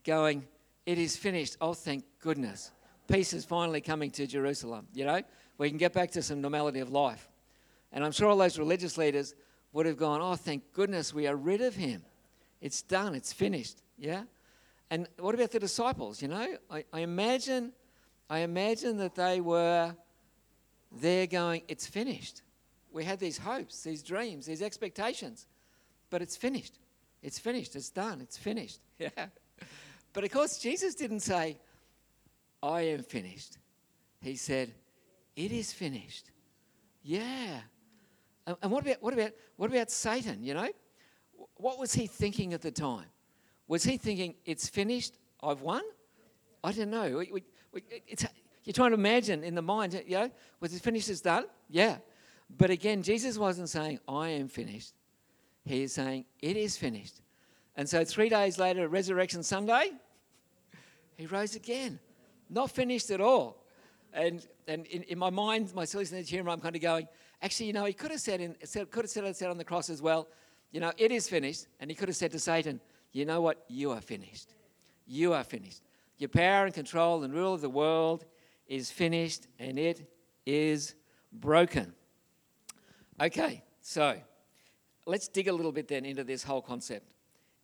going, 0.04 0.46
It 0.86 0.98
is 0.98 1.16
finished. 1.16 1.56
Oh, 1.62 1.74
thank 1.74 2.04
goodness. 2.20 2.74
Peace 3.08 3.32
is 3.32 3.46
finally 3.46 3.80
coming 3.80 4.12
to 4.12 4.28
Jerusalem. 4.28 4.88
You 4.94 5.06
know? 5.06 5.22
We 5.58 5.70
can 5.70 5.78
get 5.78 5.94
back 5.94 6.12
to 6.12 6.22
some 6.22 6.42
normality 6.42 6.82
of 6.82 6.92
life. 6.92 7.30
And 7.94 8.04
I'm 8.04 8.12
sure 8.12 8.28
all 8.28 8.36
those 8.36 8.60
religious 8.60 8.98
leaders 8.98 9.36
would 9.72 9.86
have 9.86 9.96
gone, 9.96 10.20
Oh, 10.22 10.36
thank 10.36 10.74
goodness 10.74 11.14
we 11.14 11.28
are 11.28 11.38
rid 11.38 11.62
of 11.62 11.76
him. 11.76 12.04
It's 12.62 12.82
done, 12.82 13.16
it's 13.16 13.34
finished. 13.34 13.82
Yeah? 13.98 14.24
And 14.90 15.08
what 15.20 15.36
about 15.36 15.52
the 15.52 15.60
disciples? 15.60 16.22
You 16.22 16.28
know, 16.28 16.58
I, 16.70 16.86
I 16.94 17.00
imagine, 17.00 17.72
I 18.30 18.40
imagine 18.40 18.98
that 18.98 19.16
they 19.16 19.42
were 19.42 19.96
there 20.92 21.28
going, 21.28 21.64
It's 21.68 21.88
finished. 21.88 22.42
We 22.92 23.06
had 23.06 23.20
these 23.20 23.38
hopes, 23.38 23.84
these 23.84 24.04
dreams, 24.04 24.46
these 24.46 24.62
expectations, 24.62 25.48
but 26.10 26.22
it's 26.22 26.36
finished. 26.36 26.78
It's 27.22 27.40
finished. 27.40 27.76
It's 27.76 27.90
done. 27.90 28.22
It's 28.22 28.38
finished. 28.38 28.80
Yeah. 29.00 29.28
But 30.14 30.26
of 30.26 30.32
course, 30.32 30.60
Jesus 30.60 30.94
didn't 30.94 31.22
say, 31.22 31.58
I 32.62 32.82
am 32.82 33.02
finished. 33.02 33.58
He 34.22 34.36
said, 34.36 34.74
It 35.36 35.52
is 35.52 35.72
finished. 35.72 36.30
Yeah. 37.02 37.62
And 38.46 38.72
what 38.72 38.84
about, 38.84 39.02
what 39.02 39.14
about, 39.14 39.32
what 39.56 39.72
about 39.72 39.90
Satan, 39.90 40.44
you 40.44 40.54
know? 40.54 40.70
What 41.56 41.80
was 41.80 41.94
he 41.94 42.08
thinking 42.08 42.54
at 42.54 42.62
the 42.62 42.72
time? 42.72 43.06
Was 43.68 43.84
he 43.84 43.98
thinking, 43.98 44.36
it's 44.46 44.68
finished, 44.68 45.14
I've 45.42 45.62
won? 45.62 45.82
I 46.64 46.72
don't 46.72 46.92
know. 46.92 47.18
We, 47.18 47.44
we, 47.72 47.84
you're 48.64 48.74
trying 48.74 48.92
to 48.92 48.96
imagine 48.96 49.44
in 49.44 49.56
the 49.56 49.62
mind, 49.62 50.02
you 50.06 50.18
know, 50.18 50.32
was 50.60 50.74
it 50.74 50.82
finished, 50.82 51.10
it's 51.10 51.22
done? 51.22 51.46
Yeah. 51.70 51.98
But 52.58 52.70
again, 52.70 53.02
Jesus 53.02 53.38
wasn't 53.38 53.70
saying, 53.70 54.00
I 54.08 54.30
am 54.30 54.48
finished. 54.48 54.94
He 55.66 55.84
is 55.84 55.94
saying, 55.94 56.26
it 56.42 56.58
is 56.58 56.78
finished. 56.78 57.22
And 57.76 57.88
so 57.88 58.04
three 58.04 58.30
days 58.30 58.60
later, 58.60 58.88
Resurrection 58.88 59.44
Sunday, 59.44 59.92
he 61.16 61.26
rose 61.26 61.56
again. 61.56 62.00
Not 62.50 62.72
finished 62.72 63.10
at 63.12 63.22
all. 63.22 63.64
And, 64.14 64.46
and 64.68 64.86
in, 64.88 65.04
in 65.04 65.18
my 65.18 65.30
mind, 65.30 65.74
my 65.74 65.86
silly 65.86 66.06
sense 66.06 66.26
of 66.26 66.30
humor, 66.30 66.50
I'm 66.50 66.60
kind 66.60 66.76
of 66.76 66.82
going, 66.82 67.08
actually, 67.42 67.68
you 67.68 67.74
know, 67.74 67.86
he 67.86 67.94
could 67.94 68.12
have 68.12 68.20
said, 68.20 68.42
in, 68.42 68.56
said 68.66 68.92
could 68.92 69.06
have 69.06 69.12
said, 69.12 69.36
said 69.36 69.50
on 69.50 69.58
the 69.58 69.64
cross 69.64 69.90
as 69.90 70.02
well, 70.02 70.28
you 70.72 70.80
know, 70.80 70.92
it 70.98 71.12
is 71.12 71.28
finished. 71.28 71.68
And 71.80 71.90
he 71.90 71.96
could 71.96 72.08
have 72.08 72.16
said 72.16 72.32
to 72.32 72.40
Satan, 72.40 72.80
you 73.12 73.26
know 73.26 73.42
what? 73.42 73.64
You 73.68 73.92
are 73.92 74.02
finished. 74.02 74.54
You 75.06 75.34
are 75.34 75.44
finished. 75.44 75.82
Your 76.18 76.30
power 76.30 76.66
and 76.66 76.74
control 76.74 77.24
and 77.24 77.34
rule 77.34 77.54
of 77.54 77.62
the 77.62 77.70
world 77.70 78.26
is 78.68 78.92
finished 78.92 79.48
and 79.60 79.78
it 79.78 80.10
is 80.46 80.96
broken. 81.34 81.94
Okay, 83.20 83.64
so 83.82 84.16
let's 85.06 85.28
dig 85.28 85.48
a 85.48 85.54
little 85.54 85.72
bit 85.72 85.88
then 85.88 86.06
into 86.06 86.24
this 86.24 86.44
whole 86.44 86.62
concept. 86.62 87.12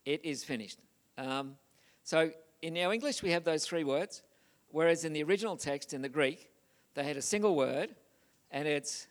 It 0.04 0.24
is 0.24 0.44
finished. 0.44 0.78
Um, 1.16 1.56
so 2.04 2.30
in 2.62 2.76
our 2.78 2.92
English, 2.92 3.22
we 3.22 3.30
have 3.30 3.44
those 3.44 3.64
three 3.64 3.84
words, 3.84 4.22
whereas 4.70 5.04
in 5.04 5.12
the 5.12 5.22
original 5.22 5.56
text, 5.56 5.94
in 5.94 6.02
the 6.02 6.08
Greek, 6.08 6.50
they 6.94 7.04
had 7.04 7.16
a 7.16 7.22
single 7.22 7.54
word, 7.54 7.94
and 8.50 8.66
it's, 8.66 9.06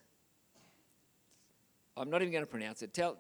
I'm 1.96 2.10
not 2.10 2.22
even 2.22 2.32
going 2.32 2.44
to 2.44 2.50
pronounce 2.50 2.82
it, 2.82 2.94
tel, 2.94 3.18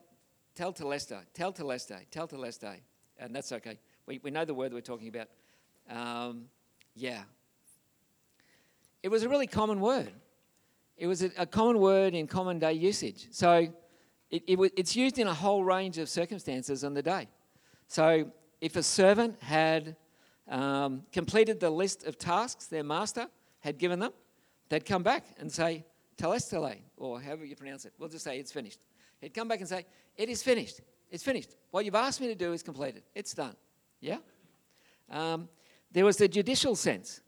tel 0.57 0.73
teleste, 0.73 1.15
tel 1.35 1.53
teleste, 1.53 1.95
tel 2.09 2.27
teleste, 2.27 2.79
and 3.19 3.33
that's 3.33 3.51
okay. 3.51 3.77
We, 4.07 4.19
we 4.23 4.31
know 4.31 4.43
the 4.43 4.55
word 4.55 4.73
we're 4.73 4.81
talking 4.81 5.07
about. 5.07 5.27
Um, 5.87 6.45
yeah. 6.95 7.21
It 9.03 9.09
was 9.09 9.21
a 9.21 9.29
really 9.29 9.45
common 9.45 9.79
word. 9.79 10.11
It 10.97 11.05
was 11.05 11.21
a, 11.21 11.29
a 11.37 11.45
common 11.45 11.77
word 11.79 12.15
in 12.15 12.25
common 12.25 12.57
day 12.57 12.73
usage. 12.73 13.27
So 13.29 13.67
it, 14.31 14.43
it, 14.47 14.73
it's 14.75 14.95
used 14.95 15.19
in 15.19 15.27
a 15.27 15.33
whole 15.33 15.63
range 15.63 15.99
of 15.99 16.09
circumstances 16.09 16.83
on 16.83 16.95
the 16.95 17.03
day. 17.03 17.27
So 17.87 18.31
if 18.59 18.75
a 18.75 18.83
servant 18.83 19.39
had 19.43 19.95
um, 20.47 21.03
completed 21.11 21.59
the 21.59 21.69
list 21.69 22.07
of 22.07 22.17
tasks 22.17 22.65
their 22.65 22.83
master 22.83 23.27
had 23.59 23.77
given 23.77 23.99
them, 23.99 24.11
they'd 24.69 24.85
come 24.85 25.03
back 25.03 25.23
and 25.39 25.51
say, 25.51 25.85
telestele, 26.17 26.77
or 26.97 27.21
however 27.21 27.45
you 27.45 27.55
pronounce 27.55 27.85
it. 27.85 27.93
We'll 27.99 28.09
just 28.09 28.23
say 28.23 28.39
it's 28.39 28.51
finished. 28.51 28.79
He'd 29.21 29.33
come 29.33 29.47
back 29.47 29.59
and 29.59 29.67
say, 29.67 29.85
it 30.15 30.29
is 30.29 30.43
finished. 30.43 30.81
It's 31.09 31.23
finished. 31.23 31.55
What 31.71 31.85
you've 31.85 31.95
asked 31.95 32.21
me 32.21 32.27
to 32.27 32.35
do 32.35 32.53
is 32.53 32.63
completed. 32.63 33.03
It's 33.15 33.33
done. 33.33 33.55
Yeah? 34.01 34.17
Um, 35.09 35.49
there 35.91 36.05
was 36.05 36.17
the 36.17 36.27
judicial 36.27 36.75
sense. 36.75 37.21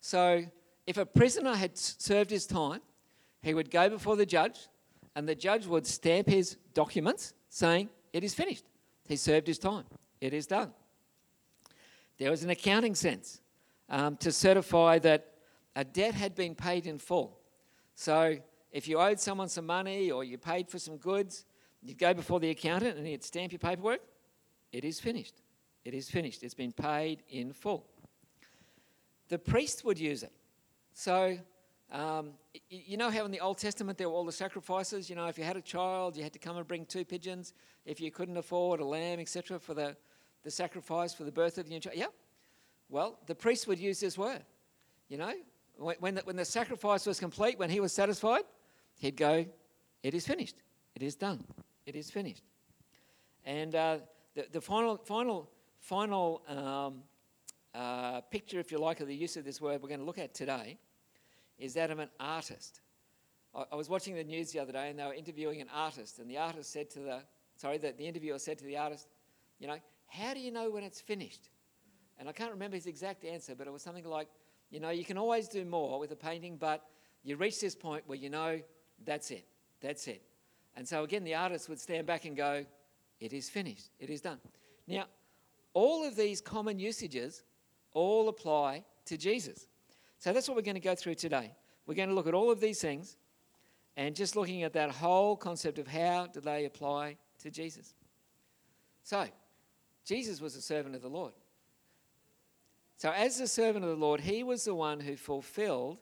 So 0.00 0.44
if 0.86 0.98
a 0.98 1.06
prisoner 1.06 1.54
had 1.54 1.76
served 1.76 2.30
his 2.30 2.46
time, 2.46 2.80
he 3.42 3.54
would 3.54 3.70
go 3.70 3.88
before 3.88 4.16
the 4.16 4.26
judge, 4.26 4.68
and 5.14 5.28
the 5.28 5.34
judge 5.34 5.66
would 5.66 5.86
stamp 5.86 6.28
his 6.28 6.56
documents 6.74 7.32
saying, 7.48 7.88
It 8.12 8.22
is 8.22 8.34
finished. 8.34 8.64
He 9.08 9.16
served 9.16 9.46
his 9.46 9.58
time. 9.58 9.84
It 10.20 10.34
is 10.34 10.46
done. 10.46 10.72
There 12.18 12.30
was 12.30 12.42
an 12.42 12.50
accounting 12.50 12.94
sense 12.94 13.40
um, 13.88 14.16
to 14.18 14.32
certify 14.32 14.98
that 15.00 15.32
a 15.74 15.84
debt 15.84 16.14
had 16.14 16.34
been 16.34 16.54
paid 16.54 16.86
in 16.86 16.98
full. 16.98 17.38
So 17.94 18.38
if 18.76 18.86
you 18.86 18.98
owed 18.98 19.18
someone 19.18 19.48
some 19.48 19.64
money 19.64 20.10
or 20.10 20.22
you 20.22 20.36
paid 20.36 20.68
for 20.68 20.78
some 20.78 20.98
goods, 20.98 21.46
you'd 21.82 21.96
go 21.96 22.12
before 22.12 22.40
the 22.40 22.50
accountant 22.50 22.98
and 22.98 23.06
he'd 23.06 23.24
stamp 23.24 23.50
your 23.50 23.58
paperwork. 23.58 24.00
It 24.70 24.84
is 24.84 25.00
finished. 25.00 25.40
It 25.86 25.94
is 25.94 26.10
finished. 26.10 26.42
It's 26.42 26.52
been 26.52 26.72
paid 26.72 27.22
in 27.30 27.54
full. 27.54 27.86
The 29.28 29.38
priest 29.38 29.82
would 29.86 29.98
use 29.98 30.22
it. 30.22 30.32
So, 30.92 31.38
um, 31.90 32.32
you 32.68 32.98
know 32.98 33.08
how 33.08 33.24
in 33.24 33.30
the 33.30 33.40
Old 33.40 33.56
Testament 33.56 33.96
there 33.96 34.10
were 34.10 34.14
all 34.14 34.26
the 34.26 34.30
sacrifices? 34.30 35.08
You 35.08 35.16
know, 35.16 35.24
if 35.24 35.38
you 35.38 35.44
had 35.44 35.56
a 35.56 35.62
child, 35.62 36.14
you 36.14 36.22
had 36.22 36.34
to 36.34 36.38
come 36.38 36.58
and 36.58 36.68
bring 36.68 36.84
two 36.84 37.06
pigeons. 37.06 37.54
If 37.86 37.98
you 37.98 38.10
couldn't 38.10 38.36
afford 38.36 38.80
a 38.80 38.84
lamb, 38.84 39.20
etc., 39.20 39.58
for 39.58 39.72
the, 39.72 39.96
the 40.42 40.50
sacrifice 40.50 41.14
for 41.14 41.24
the 41.24 41.32
birth 41.32 41.56
of 41.56 41.66
new 41.66 41.80
child. 41.80 41.96
Yeah. 41.96 42.12
Well, 42.90 43.20
the 43.26 43.34
priest 43.34 43.68
would 43.68 43.78
use 43.78 44.00
this 44.00 44.18
word. 44.18 44.42
You 45.08 45.16
know, 45.16 45.32
when, 45.78 45.96
when 46.00 46.14
the, 46.16 46.20
when 46.24 46.36
the 46.36 46.44
sacrifice 46.44 47.06
was 47.06 47.18
complete, 47.18 47.58
when 47.58 47.70
he 47.70 47.80
was 47.80 47.94
satisfied, 47.94 48.42
he'd 48.96 49.16
go, 49.16 49.46
It 50.02 50.14
is 50.14 50.26
finished. 50.26 50.56
It 50.94 51.02
is 51.02 51.14
done. 51.14 51.44
It 51.84 51.94
is 51.94 52.10
finished. 52.10 52.42
And 53.44 53.74
uh, 53.74 53.98
the, 54.34 54.46
the 54.50 54.60
final, 54.60 54.96
final, 54.96 55.50
final 55.78 56.42
um, 56.48 57.02
uh, 57.74 58.22
picture, 58.22 58.58
if 58.58 58.72
you 58.72 58.78
like, 58.78 59.00
of 59.00 59.08
the 59.08 59.14
use 59.14 59.36
of 59.36 59.44
this 59.44 59.60
word 59.60 59.82
we're 59.82 59.88
going 59.88 60.00
to 60.00 60.06
look 60.06 60.18
at 60.18 60.34
today 60.34 60.78
is 61.58 61.74
that 61.74 61.90
of 61.90 61.98
an 61.98 62.08
artist. 62.18 62.80
I, 63.54 63.64
I 63.72 63.76
was 63.76 63.88
watching 63.88 64.14
the 64.14 64.24
news 64.24 64.52
the 64.52 64.58
other 64.58 64.72
day 64.72 64.90
and 64.90 64.98
they 64.98 65.04
were 65.04 65.14
interviewing 65.14 65.60
an 65.60 65.68
artist, 65.72 66.18
and 66.18 66.28
the 66.28 66.38
artist 66.38 66.72
said 66.72 66.90
to 66.90 66.98
the, 67.00 67.22
sorry, 67.56 67.78
the, 67.78 67.92
the 67.96 68.06
interviewer 68.06 68.38
said 68.38 68.58
to 68.58 68.64
the 68.64 68.76
artist, 68.76 69.08
you 69.58 69.66
know, 69.66 69.78
how 70.08 70.34
do 70.34 70.40
you 70.40 70.50
know 70.50 70.70
when 70.70 70.84
it's 70.84 71.00
finished? 71.00 71.50
And 72.18 72.28
I 72.28 72.32
can't 72.32 72.52
remember 72.52 72.76
his 72.76 72.86
exact 72.86 73.24
answer, 73.24 73.54
but 73.54 73.66
it 73.66 73.72
was 73.72 73.82
something 73.82 74.04
like, 74.04 74.28
you 74.70 74.80
know, 74.80 74.90
you 74.90 75.04
can 75.04 75.18
always 75.18 75.48
do 75.48 75.64
more 75.64 76.00
with 76.00 76.10
a 76.12 76.16
painting, 76.16 76.56
but 76.56 76.84
you 77.22 77.36
reach 77.36 77.60
this 77.60 77.74
point 77.74 78.02
where 78.06 78.18
you 78.18 78.30
know 78.30 78.60
that's 79.04 79.30
it, 79.30 79.46
that's 79.80 80.08
it. 80.08 80.22
And 80.76 80.86
so 80.86 81.04
again, 81.04 81.24
the 81.24 81.34
artist 81.34 81.68
would 81.68 81.80
stand 81.80 82.06
back 82.06 82.24
and 82.24 82.36
go, 82.36 82.64
It 83.20 83.32
is 83.32 83.48
finished, 83.48 83.90
it 83.98 84.10
is 84.10 84.20
done. 84.20 84.38
Now, 84.86 85.06
all 85.74 86.06
of 86.06 86.16
these 86.16 86.40
common 86.40 86.78
usages 86.78 87.42
all 87.92 88.28
apply 88.28 88.84
to 89.06 89.16
Jesus. 89.16 89.68
So 90.18 90.32
that's 90.32 90.48
what 90.48 90.56
we're 90.56 90.62
going 90.62 90.74
to 90.74 90.80
go 90.80 90.94
through 90.94 91.16
today. 91.16 91.52
We're 91.86 91.94
going 91.94 92.08
to 92.08 92.14
look 92.14 92.26
at 92.26 92.34
all 92.34 92.50
of 92.50 92.60
these 92.60 92.80
things 92.80 93.16
and 93.96 94.14
just 94.14 94.36
looking 94.36 94.62
at 94.62 94.72
that 94.74 94.90
whole 94.90 95.36
concept 95.36 95.78
of 95.78 95.86
how 95.86 96.26
do 96.26 96.40
they 96.40 96.64
apply 96.64 97.16
to 97.40 97.50
Jesus. 97.50 97.94
So, 99.02 99.26
Jesus 100.04 100.40
was 100.40 100.56
a 100.56 100.60
servant 100.60 100.94
of 100.94 101.02
the 101.02 101.08
Lord. 101.08 101.32
So, 102.96 103.10
as 103.10 103.38
the 103.38 103.46
servant 103.46 103.84
of 103.84 103.90
the 103.90 103.96
Lord, 103.96 104.20
he 104.20 104.42
was 104.42 104.64
the 104.64 104.74
one 104.74 105.00
who 105.00 105.16
fulfilled 105.16 105.98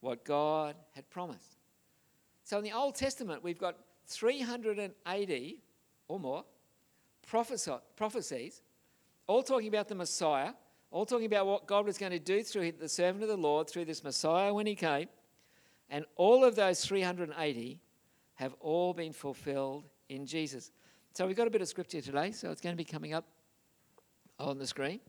what 0.00 0.24
God 0.24 0.76
had 0.94 1.08
promised. 1.10 1.55
So, 2.46 2.58
in 2.58 2.62
the 2.62 2.70
Old 2.70 2.94
Testament, 2.94 3.42
we've 3.42 3.58
got 3.58 3.74
380 4.06 5.62
or 6.06 6.20
more 6.20 6.44
prophecies, 7.26 8.62
all 9.26 9.42
talking 9.42 9.66
about 9.66 9.88
the 9.88 9.96
Messiah, 9.96 10.52
all 10.92 11.04
talking 11.04 11.26
about 11.26 11.48
what 11.48 11.66
God 11.66 11.84
was 11.84 11.98
going 11.98 12.12
to 12.12 12.20
do 12.20 12.44
through 12.44 12.70
the 12.70 12.88
servant 12.88 13.24
of 13.24 13.28
the 13.28 13.36
Lord, 13.36 13.68
through 13.68 13.86
this 13.86 14.04
Messiah 14.04 14.54
when 14.54 14.64
he 14.64 14.76
came. 14.76 15.08
And 15.90 16.04
all 16.14 16.44
of 16.44 16.54
those 16.54 16.84
380 16.84 17.80
have 18.34 18.54
all 18.60 18.94
been 18.94 19.12
fulfilled 19.12 19.88
in 20.08 20.24
Jesus. 20.24 20.70
So 21.14 21.26
we've 21.26 21.36
got 21.36 21.48
a 21.48 21.50
bit 21.50 21.62
of 21.62 21.68
scripture 21.68 22.00
today, 22.00 22.30
so 22.30 22.52
it's 22.52 22.60
going 22.60 22.74
to 22.74 22.78
be 22.78 22.84
coming 22.84 23.12
up 23.12 23.24
on 24.38 24.56
the 24.56 24.68
screen. 24.68 25.00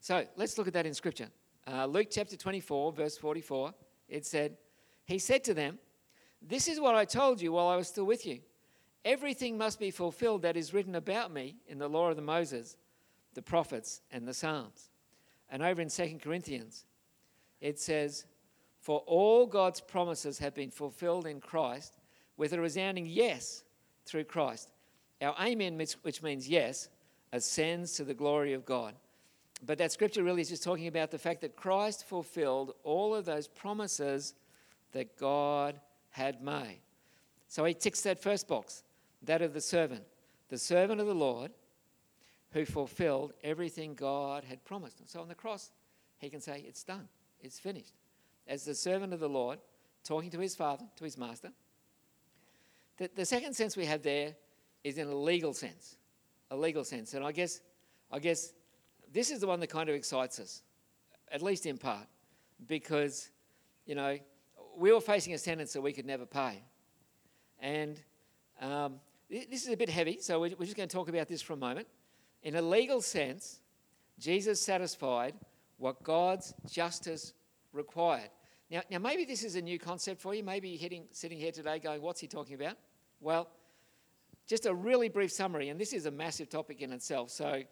So 0.00 0.26
let's 0.36 0.58
look 0.58 0.66
at 0.66 0.74
that 0.74 0.84
in 0.84 0.92
scripture. 0.92 1.28
Uh, 1.66 1.86
Luke 1.86 2.08
chapter 2.10 2.36
24, 2.36 2.92
verse 2.92 3.16
44, 3.16 3.72
it 4.10 4.26
said, 4.26 4.58
He 5.06 5.18
said 5.18 5.44
to 5.44 5.54
them, 5.54 5.78
This 6.46 6.68
is 6.68 6.80
what 6.80 6.94
I 6.94 7.04
told 7.04 7.40
you 7.40 7.52
while 7.52 7.68
I 7.68 7.76
was 7.76 7.88
still 7.88 8.04
with 8.04 8.26
you. 8.26 8.40
Everything 9.04 9.58
must 9.58 9.78
be 9.78 9.90
fulfilled 9.90 10.42
that 10.42 10.56
is 10.56 10.72
written 10.72 10.94
about 10.94 11.32
me 11.32 11.56
in 11.66 11.78
the 11.78 11.88
law 11.88 12.10
of 12.10 12.16
the 12.16 12.22
Moses, 12.22 12.76
the 13.34 13.42
prophets, 13.42 14.00
and 14.10 14.26
the 14.26 14.34
Psalms. 14.34 14.90
And 15.50 15.62
over 15.62 15.82
in 15.82 15.88
2 15.88 16.18
Corinthians, 16.22 16.84
it 17.60 17.78
says, 17.78 18.26
For 18.80 19.00
all 19.00 19.46
God's 19.46 19.80
promises 19.80 20.38
have 20.38 20.54
been 20.54 20.70
fulfilled 20.70 21.26
in 21.26 21.40
Christ 21.40 21.98
with 22.36 22.52
a 22.52 22.60
resounding 22.60 23.06
yes 23.06 23.64
through 24.04 24.24
Christ. 24.24 24.70
Our 25.20 25.34
amen, 25.40 25.78
which 26.02 26.22
means 26.22 26.48
yes, 26.48 26.88
ascends 27.32 27.94
to 27.94 28.04
the 28.04 28.14
glory 28.14 28.52
of 28.52 28.64
God. 28.64 28.94
But 29.64 29.78
that 29.78 29.92
scripture 29.92 30.24
really 30.24 30.42
is 30.42 30.48
just 30.48 30.64
talking 30.64 30.88
about 30.88 31.10
the 31.10 31.18
fact 31.18 31.40
that 31.42 31.56
Christ 31.56 32.04
fulfilled 32.04 32.74
all 32.82 33.14
of 33.14 33.24
those 33.24 33.46
promises 33.46 34.34
that 34.92 35.16
God 35.16 35.80
had 36.12 36.42
made. 36.42 36.80
So 37.48 37.64
he 37.64 37.74
ticks 37.74 38.00
that 38.02 38.22
first 38.22 38.48
box, 38.48 38.84
that 39.22 39.42
of 39.42 39.52
the 39.52 39.60
servant, 39.60 40.04
the 40.48 40.58
servant 40.58 41.00
of 41.00 41.06
the 41.06 41.14
Lord 41.14 41.50
who 42.52 42.64
fulfilled 42.64 43.32
everything 43.42 43.94
God 43.94 44.44
had 44.44 44.64
promised. 44.64 45.00
And 45.00 45.08
so 45.08 45.20
on 45.20 45.28
the 45.28 45.34
cross, 45.34 45.70
he 46.18 46.30
can 46.30 46.40
say, 46.40 46.64
It's 46.66 46.84
done, 46.84 47.08
it's 47.40 47.58
finished. 47.58 47.94
As 48.46 48.64
the 48.64 48.74
servant 48.74 49.12
of 49.12 49.20
the 49.20 49.28
Lord, 49.28 49.58
talking 50.04 50.30
to 50.30 50.38
his 50.38 50.54
father, 50.54 50.84
to 50.96 51.04
his 51.04 51.16
master. 51.16 51.50
The, 52.98 53.10
the 53.14 53.24
second 53.24 53.54
sense 53.54 53.76
we 53.76 53.86
have 53.86 54.02
there 54.02 54.34
is 54.84 54.98
in 54.98 55.08
a 55.08 55.14
legal 55.14 55.54
sense. 55.54 55.96
A 56.50 56.56
legal 56.56 56.84
sense. 56.84 57.14
And 57.14 57.24
I 57.24 57.32
guess, 57.32 57.60
I 58.10 58.18
guess 58.18 58.52
this 59.12 59.30
is 59.30 59.40
the 59.40 59.46
one 59.46 59.60
that 59.60 59.68
kind 59.68 59.88
of 59.88 59.94
excites 59.94 60.38
us, 60.38 60.62
at 61.30 61.42
least 61.42 61.66
in 61.66 61.78
part, 61.78 62.06
because, 62.66 63.30
you 63.86 63.94
know, 63.94 64.18
we 64.76 64.92
were 64.92 65.00
facing 65.00 65.34
a 65.34 65.38
sentence 65.38 65.72
that 65.72 65.80
we 65.80 65.92
could 65.92 66.06
never 66.06 66.26
pay. 66.26 66.62
And 67.60 68.00
um, 68.60 69.00
this 69.30 69.66
is 69.66 69.72
a 69.72 69.76
bit 69.76 69.88
heavy, 69.88 70.18
so 70.20 70.40
we're 70.40 70.50
just 70.50 70.76
going 70.76 70.88
to 70.88 70.94
talk 70.94 71.08
about 71.08 71.28
this 71.28 71.40
for 71.40 71.52
a 71.52 71.56
moment. 71.56 71.86
In 72.42 72.56
a 72.56 72.62
legal 72.62 73.00
sense, 73.00 73.60
Jesus 74.18 74.60
satisfied 74.60 75.34
what 75.78 76.02
God's 76.02 76.54
justice 76.70 77.34
required. 77.72 78.30
Now, 78.70 78.82
now 78.90 78.98
maybe 78.98 79.24
this 79.24 79.44
is 79.44 79.56
a 79.56 79.62
new 79.62 79.78
concept 79.78 80.20
for 80.20 80.34
you. 80.34 80.42
Maybe 80.42 80.68
you're 80.68 80.80
hitting, 80.80 81.04
sitting 81.10 81.38
here 81.38 81.52
today 81.52 81.78
going, 81.78 82.02
What's 82.02 82.20
he 82.20 82.26
talking 82.26 82.54
about? 82.54 82.76
Well, 83.20 83.48
just 84.46 84.66
a 84.66 84.74
really 84.74 85.08
brief 85.08 85.32
summary, 85.32 85.68
and 85.68 85.80
this 85.80 85.92
is 85.92 86.06
a 86.06 86.10
massive 86.10 86.48
topic 86.48 86.82
in 86.82 86.92
itself. 86.92 87.30
So, 87.30 87.62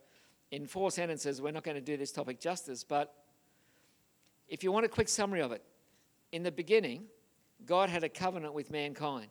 in 0.51 0.67
four 0.67 0.91
sentences, 0.91 1.41
we're 1.41 1.53
not 1.53 1.65
going 1.65 1.77
to 1.77 1.81
do 1.81 1.97
this 1.97 2.13
topic 2.13 2.41
justice, 2.41 2.85
but 2.85 3.15
if 4.49 4.65
you 4.65 4.73
want 4.73 4.85
a 4.85 4.89
quick 4.89 5.09
summary 5.09 5.41
of 5.41 5.53
it, 5.53 5.63
in 6.33 6.43
the 6.43 6.53
beginning, 6.53 7.05
God 7.67 7.89
had 7.89 8.05
a 8.05 8.09
covenant 8.09 8.55
with 8.55 8.71
mankind. 8.71 9.29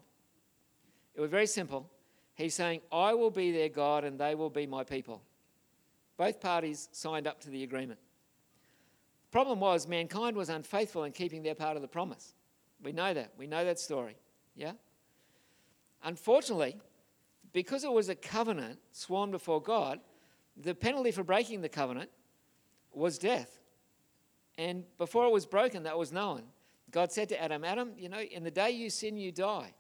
It 1.15 1.21
was 1.21 1.29
very 1.29 1.47
simple. 1.47 1.89
He's 2.35 2.53
saying, 2.53 2.81
I 2.91 3.13
will 3.13 3.31
be 3.31 3.51
their 3.51 3.69
God 3.69 4.03
and 4.03 4.19
they 4.19 4.35
will 4.35 4.49
be 4.49 4.65
my 4.65 4.83
people. 4.83 5.21
Both 6.17 6.39
parties 6.39 6.89
signed 6.91 7.27
up 7.27 7.39
to 7.41 7.49
the 7.49 7.63
agreement. 7.63 7.99
The 9.29 9.31
problem 9.31 9.59
was 9.59 9.87
mankind 9.87 10.35
was 10.35 10.49
unfaithful 10.49 11.03
in 11.03 11.11
keeping 11.11 11.43
their 11.43 11.55
part 11.55 11.75
of 11.75 11.81
the 11.81 11.87
promise. 11.87 12.33
We 12.81 12.91
know 12.91 13.13
that. 13.13 13.33
We 13.37 13.47
know 13.47 13.65
that 13.65 13.79
story. 13.79 14.15
Yeah? 14.55 14.73
Unfortunately, 16.03 16.77
because 17.51 17.83
it 17.83 17.91
was 17.91 18.09
a 18.09 18.15
covenant 18.15 18.79
sworn 18.91 19.31
before 19.31 19.61
God, 19.61 19.99
the 20.55 20.75
penalty 20.75 21.11
for 21.11 21.23
breaking 21.23 21.61
the 21.61 21.69
covenant 21.69 22.09
was 22.93 23.17
death. 23.17 23.59
And 24.57 24.83
before 24.97 25.25
it 25.25 25.31
was 25.31 25.45
broken, 25.45 25.83
that 25.83 25.97
was 25.97 26.11
known. 26.11 26.43
God 26.91 27.11
said 27.11 27.29
to 27.29 27.41
Adam, 27.41 27.63
Adam, 27.63 27.91
you 27.97 28.09
know, 28.09 28.19
in 28.19 28.43
the 28.43 28.51
day 28.51 28.71
you 28.71 28.89
sin, 28.89 29.17
you 29.17 29.31
die. 29.31 29.73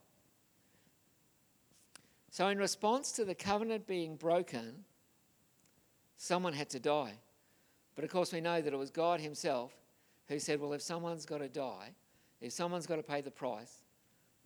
So, 2.31 2.47
in 2.47 2.57
response 2.57 3.11
to 3.13 3.25
the 3.25 3.33
covenant 3.33 3.87
being 3.87 4.15
broken, 4.15 4.83
someone 6.17 6.53
had 6.53 6.69
to 6.69 6.79
die. 6.79 7.13
But 7.95 8.03
of 8.03 8.11
course, 8.11 8.31
we 8.31 8.39
know 8.39 8.61
that 8.61 8.71
it 8.71 8.77
was 8.77 8.91
God 8.91 9.19
Himself 9.19 9.73
who 10.27 10.39
said, 10.39 10.61
Well, 10.61 10.73
if 10.73 10.81
someone's 10.81 11.25
got 11.25 11.39
to 11.39 11.49
die, 11.49 11.91
if 12.39 12.53
someone's 12.53 12.85
got 12.85 12.97
to 12.97 13.03
pay 13.03 13.21
the 13.21 13.31
price, 13.31 13.83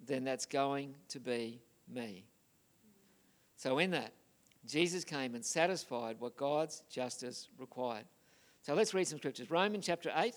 then 0.05 0.23
that's 0.23 0.45
going 0.45 0.95
to 1.09 1.19
be 1.19 1.61
me. 1.93 2.25
So, 3.57 3.77
in 3.79 3.91
that, 3.91 4.13
Jesus 4.65 5.03
came 5.03 5.35
and 5.35 5.43
satisfied 5.43 6.15
what 6.19 6.37
God's 6.37 6.83
justice 6.89 7.49
required. 7.57 8.05
So, 8.61 8.73
let's 8.73 8.93
read 8.93 9.07
some 9.07 9.19
scriptures. 9.19 9.51
Romans 9.51 9.85
chapter 9.85 10.11
8. 10.15 10.35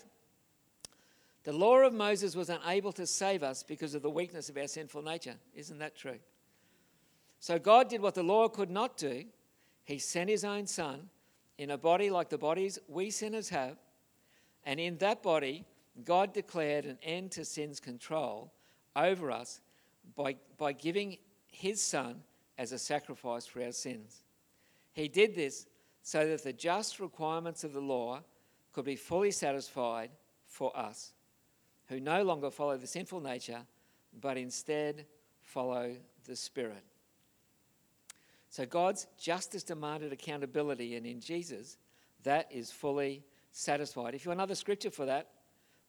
The 1.47 1.53
law 1.53 1.77
of 1.77 1.93
Moses 1.93 2.35
was 2.35 2.49
unable 2.49 2.91
to 2.91 3.07
save 3.07 3.41
us 3.41 3.63
because 3.63 3.95
of 3.95 4.01
the 4.01 4.09
weakness 4.09 4.49
of 4.49 4.57
our 4.57 4.67
sinful 4.67 5.01
nature. 5.01 5.35
Isn't 5.55 5.79
that 5.79 5.95
true? 5.95 6.19
So 7.39 7.57
God 7.57 7.87
did 7.87 8.01
what 8.01 8.15
the 8.15 8.21
law 8.21 8.49
could 8.49 8.69
not 8.69 8.97
do. 8.97 9.23
He 9.85 9.97
sent 9.97 10.29
his 10.29 10.43
own 10.43 10.67
son 10.67 11.09
in 11.57 11.71
a 11.71 11.77
body 11.77 12.09
like 12.09 12.27
the 12.27 12.37
bodies 12.37 12.79
we 12.89 13.09
sinners 13.11 13.47
have. 13.47 13.77
And 14.65 14.77
in 14.77 14.97
that 14.97 15.23
body, 15.23 15.63
God 16.03 16.33
declared 16.33 16.83
an 16.83 16.97
end 17.01 17.31
to 17.31 17.45
sin's 17.45 17.79
control 17.79 18.51
over 18.93 19.31
us 19.31 19.61
by, 20.17 20.35
by 20.57 20.73
giving 20.73 21.17
his 21.49 21.81
son 21.81 22.23
as 22.57 22.73
a 22.73 22.77
sacrifice 22.77 23.45
for 23.45 23.63
our 23.63 23.71
sins. 23.71 24.25
He 24.91 25.07
did 25.07 25.33
this 25.33 25.65
so 26.01 26.27
that 26.27 26.43
the 26.43 26.51
just 26.51 26.99
requirements 26.99 27.63
of 27.63 27.71
the 27.71 27.79
law 27.79 28.19
could 28.73 28.83
be 28.83 28.97
fully 28.97 29.31
satisfied 29.31 30.09
for 30.45 30.75
us, 30.77 31.13
who 31.89 31.99
no 31.99 32.23
longer 32.23 32.51
follow 32.51 32.77
the 32.77 32.87
sinful 32.87 33.21
nature, 33.21 33.61
but 34.19 34.37
instead 34.37 35.05
follow 35.41 35.95
the 36.25 36.35
Spirit. 36.35 36.83
So 38.49 38.65
God's 38.65 39.07
justice 39.17 39.63
demanded 39.63 40.13
accountability, 40.13 40.95
and 40.95 41.05
in 41.05 41.19
Jesus, 41.19 41.77
that 42.23 42.47
is 42.51 42.71
fully 42.71 43.23
satisfied. 43.51 44.15
If 44.15 44.25
you 44.25 44.29
want 44.29 44.39
another 44.39 44.55
scripture 44.55 44.91
for 44.91 45.05
that, 45.05 45.29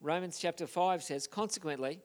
Romans 0.01 0.39
chapter 0.39 0.67
5 0.67 1.03
says, 1.03 1.27
Consequently, 1.27 2.01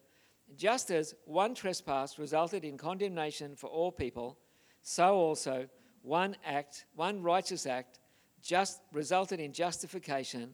just 0.56 0.92
as 0.92 1.16
one 1.26 1.56
trespass 1.56 2.20
resulted 2.20 2.64
in 2.64 2.78
condemnation 2.78 3.56
for 3.56 3.68
all 3.68 3.92
people, 3.92 4.38
so 4.82 5.16
also 5.16 5.68
one 6.02 6.36
act, 6.46 6.86
one 6.96 7.22
righteous 7.22 7.66
act, 7.66 8.00
just 8.42 8.82
resulted 8.92 9.40
in 9.40 9.54
justification 9.54 10.54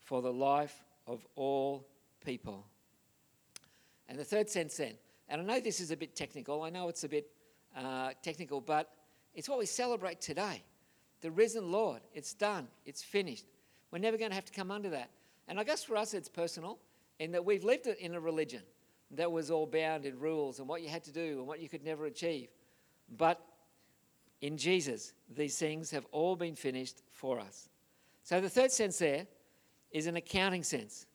for 0.00 0.22
the 0.22 0.32
life 0.32 0.84
of 1.06 1.26
all 1.36 1.86
people. 2.24 2.66
And 4.08 4.18
the 4.18 4.24
third 4.24 4.48
sense, 4.50 4.76
then, 4.76 4.94
and 5.28 5.40
I 5.40 5.44
know 5.44 5.60
this 5.60 5.80
is 5.80 5.90
a 5.90 5.96
bit 5.96 6.14
technical, 6.14 6.62
I 6.62 6.70
know 6.70 6.88
it's 6.88 7.04
a 7.04 7.08
bit 7.08 7.30
uh, 7.76 8.10
technical, 8.22 8.60
but 8.60 8.90
it's 9.34 9.48
what 9.48 9.58
we 9.58 9.66
celebrate 9.66 10.20
today. 10.20 10.62
The 11.20 11.30
risen 11.30 11.70
Lord. 11.70 12.00
It's 12.12 12.34
done, 12.34 12.68
it's 12.84 13.02
finished. 13.02 13.46
We're 13.90 13.98
never 13.98 14.18
going 14.18 14.30
to 14.30 14.34
have 14.34 14.44
to 14.46 14.52
come 14.52 14.70
under 14.70 14.90
that. 14.90 15.10
And 15.48 15.58
I 15.60 15.64
guess 15.64 15.84
for 15.84 15.96
us, 15.96 16.14
it's 16.14 16.28
personal 16.28 16.78
in 17.18 17.32
that 17.32 17.44
we've 17.44 17.64
lived 17.64 17.86
it 17.86 17.98
in 17.98 18.14
a 18.14 18.20
religion 18.20 18.62
that 19.12 19.30
was 19.30 19.50
all 19.50 19.66
bound 19.66 20.06
in 20.06 20.18
rules 20.18 20.58
and 20.58 20.68
what 20.68 20.82
you 20.82 20.88
had 20.88 21.04
to 21.04 21.12
do 21.12 21.38
and 21.38 21.46
what 21.46 21.60
you 21.60 21.68
could 21.68 21.84
never 21.84 22.06
achieve. 22.06 22.48
But 23.16 23.40
in 24.40 24.56
Jesus, 24.56 25.12
these 25.34 25.58
things 25.58 25.90
have 25.90 26.06
all 26.10 26.36
been 26.36 26.56
finished 26.56 27.02
for 27.12 27.38
us. 27.38 27.68
So 28.24 28.40
the 28.40 28.48
third 28.48 28.72
sense 28.72 28.98
there 28.98 29.26
is 29.90 30.06
an 30.06 30.16
accounting 30.16 30.62
sense. 30.62 31.06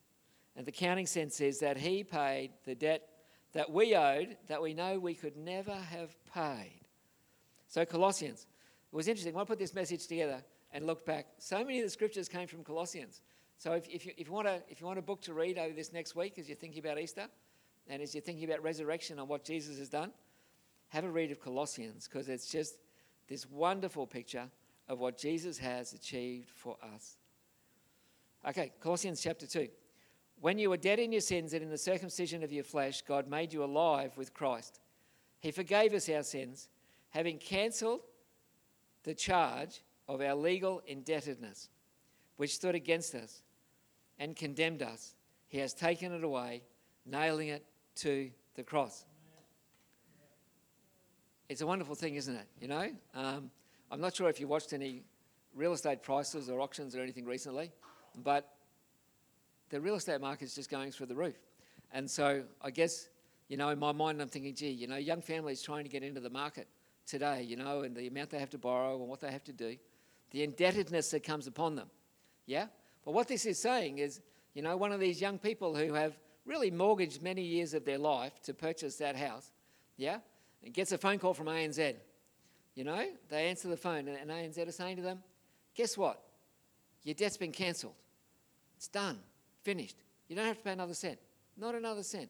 And 0.58 0.66
the 0.66 0.72
accounting 0.72 1.06
sense 1.06 1.40
is 1.40 1.60
that 1.60 1.78
He 1.78 2.04
paid 2.04 2.52
the 2.66 2.76
debt 2.76 3.08
that 3.54 3.72
we 3.72 3.96
owed 3.96 4.36
that 4.48 4.62
we 4.62 4.74
know 4.74 5.00
we 5.00 5.14
could 5.14 5.38
never 5.38 5.74
have 5.74 6.16
paid. 6.34 6.82
So, 7.68 7.86
Colossians. 7.86 8.48
It 8.92 8.96
was 8.96 9.08
interesting. 9.08 9.34
When 9.34 9.42
I 9.42 9.46
put 9.46 9.60
this 9.60 9.76
message 9.76 10.08
together 10.08 10.44
and 10.72 10.88
looked 10.88 11.06
back, 11.06 11.28
so 11.38 11.60
many 11.60 11.80
of 11.80 11.86
the 11.86 11.90
scriptures 11.90 12.28
came 12.28 12.48
from 12.48 12.64
Colossians. 12.64 13.22
So, 13.58 13.74
if, 13.74 13.88
if, 13.88 14.06
you, 14.06 14.14
if, 14.18 14.28
you 14.28 14.34
want 14.34 14.48
a, 14.48 14.62
if 14.68 14.82
you 14.82 14.88
want 14.88 14.98
a 14.98 15.04
book 15.04 15.22
to 15.24 15.34
read 15.34 15.58
over 15.60 15.74
this 15.74 15.94
next 15.94 16.16
week 16.16 16.40
as 16.40 16.48
you're 16.48 16.58
thinking 16.58 16.80
about 16.80 17.00
Easter 17.00 17.28
and 17.88 18.02
as 18.02 18.16
you're 18.16 18.24
thinking 18.24 18.46
about 18.46 18.64
resurrection 18.64 19.20
and 19.20 19.30
what 19.30 19.44
Jesus 19.44 19.78
has 19.78 19.90
done, 19.90 20.12
have 20.90 21.04
a 21.04 21.10
read 21.10 21.32
of 21.32 21.40
Colossians 21.40 22.08
because 22.08 22.30
it's 22.30 22.50
just 22.50 22.78
this 23.28 23.50
wonderful 23.50 24.08
picture 24.08 24.50
of 24.88 25.00
what 25.00 25.18
Jesus 25.18 25.58
has 25.58 25.94
achieved 25.94 26.50
for 26.50 26.78
us. 26.94 27.18
Okay, 28.48 28.72
Colossians 28.80 29.22
chapter 29.22 29.46
2. 29.46 29.68
When 30.40 30.60
you 30.60 30.70
were 30.70 30.78
dead 30.78 31.00
in 31.00 31.12
your 31.12 31.22
sins 31.22 31.54
and 31.54 31.64
in 31.64 31.70
the 31.70 31.78
circumcision 31.78 32.44
of 32.44 32.52
your 32.52 32.64
flesh, 32.64 33.02
God 33.02 33.28
made 33.28 33.54
you 33.54 33.64
alive 33.64 34.16
with 34.18 34.34
Christ. 34.34 34.80
He 35.40 35.52
forgave 35.52 35.94
us 35.94 36.10
our 36.10 36.24
sins 36.24 36.70
having 37.10 37.38
cancelled 37.38 38.02
the 39.04 39.14
charge 39.14 39.84
of 40.08 40.22
our 40.22 40.36
legal 40.36 40.82
indebtedness, 40.86 41.70
which 42.36 42.54
stood 42.54 42.76
against 42.76 43.16
us 43.16 43.42
and 44.20 44.36
condemned 44.36 44.82
us, 44.82 45.16
he 45.48 45.58
has 45.60 45.74
taken 45.74 46.12
it 46.12 46.24
away, 46.24 46.64
nailing 47.06 47.50
it 47.50 47.66
to 47.96 48.30
the 48.56 48.64
cross. 48.64 49.06
it's 51.50 51.62
a 51.62 51.68
wonderful 51.68 51.96
thing, 51.96 52.16
isn't 52.16 52.36
it? 52.36 52.48
You 52.60 52.68
know, 52.68 52.90
um, 53.14 53.50
I'm 53.90 54.02
not 54.02 54.16
sure 54.16 54.30
if 54.30 54.40
you 54.40 54.48
watched 54.48 54.74
any 54.74 55.04
real 55.56 55.74
estate 55.74 56.04
prices 56.04 56.50
or 56.50 56.60
auctions 56.60 56.96
or 56.96 57.02
anything 57.02 57.26
recently, 57.26 57.72
but 58.24 58.57
the 59.70 59.82
real 59.82 59.96
estate 59.96 60.22
market's 60.22 60.56
just 60.56 60.70
going 60.70 60.92
through 60.92 61.08
the 61.08 61.16
roof. 61.16 61.38
And 61.92 62.10
so 62.10 62.44
I 62.62 62.72
guess, 62.72 63.10
you 63.48 63.58
know, 63.58 63.70
in 63.70 63.80
my 63.80 63.92
mind, 63.92 64.22
I'm 64.22 64.28
thinking, 64.28 64.54
gee, 64.56 64.70
you 64.70 64.88
know, 64.88 64.98
young 64.98 65.22
families 65.22 65.62
trying 65.62 65.84
to 65.84 65.90
get 65.90 66.04
into 66.04 66.20
the 66.20 66.30
market 66.30 66.68
today, 67.06 67.44
you 67.44 67.56
know, 67.56 67.82
and 67.82 67.96
the 67.96 68.08
amount 68.08 68.30
they 68.30 68.40
have 68.40 68.50
to 68.52 68.58
borrow 68.58 69.00
and 69.00 69.08
what 69.08 69.22
they 69.22 69.32
have 69.32 69.44
to 69.46 69.54
do, 69.54 69.78
the 70.32 70.44
indebtedness 70.44 71.12
that 71.12 71.24
comes 71.24 71.48
upon 71.48 71.76
them. 71.76 71.90
Yeah? 72.46 72.68
But 73.06 73.14
what 73.14 73.28
this 73.28 73.46
is 73.46 73.58
saying 73.58 74.00
is, 74.00 74.22
you 74.54 74.62
know, 74.62 74.76
one 74.76 74.92
of 74.92 75.00
these 75.00 75.22
young 75.22 75.38
people 75.38 75.76
who 75.76 75.94
have 75.94 76.18
really 76.46 76.72
mortgaged 76.72 77.22
many 77.22 77.44
years 77.44 77.74
of 77.74 77.86
their 77.86 77.98
life 77.98 78.42
to 78.44 78.54
purchase 78.54 78.96
that 78.98 79.16
house, 79.16 79.52
yeah, 79.98 80.20
and 80.64 80.74
gets 80.74 80.92
a 80.92 80.98
phone 80.98 81.20
call 81.20 81.34
from 81.34 81.48
ANZ. 81.48 81.96
You 82.74 82.84
know, 82.84 83.06
they 83.30 83.48
answer 83.48 83.68
the 83.68 83.78
phone, 83.78 84.08
and 84.08 84.30
ANZ 84.30 84.68
are 84.68 84.72
saying 84.72 84.98
to 84.98 85.02
them, 85.02 85.24
guess 85.76 85.98
what? 85.98 86.22
Your 87.04 87.16
debt's 87.16 87.38
been 87.38 87.52
cancelled. 87.52 87.96
It's 88.76 88.88
done, 88.88 89.20
finished. 89.68 89.98
You 90.30 90.36
don't 90.38 90.46
have 90.46 90.60
to 90.60 90.64
pay 90.64 90.72
another 90.72 90.94
cent. 90.94 91.20
Not 91.58 91.76
another 91.76 92.02
cent. 92.02 92.30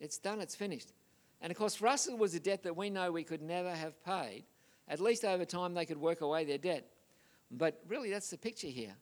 It's 0.00 0.18
done, 0.18 0.42
it's 0.42 0.54
finished. 0.54 0.92
And 1.40 1.50
of 1.50 1.56
course, 1.56 1.74
for 1.74 1.86
us, 1.86 2.06
it 2.06 2.18
was 2.18 2.34
a 2.34 2.40
debt 2.40 2.62
that 2.64 2.76
we 2.76 2.90
know 2.90 3.10
we 3.10 3.24
could 3.24 3.40
never 3.40 3.70
have 3.70 4.04
paid. 4.04 4.44
At 4.86 5.00
least 5.00 5.24
over 5.24 5.46
time, 5.46 5.72
they 5.72 5.86
could 5.86 5.96
work 5.96 6.20
away 6.20 6.44
their 6.44 6.58
debt. 6.58 6.84
But 7.50 7.80
really, 7.88 8.10
that's 8.10 8.28
the 8.28 8.36
picture 8.36 8.66
here, 8.66 8.94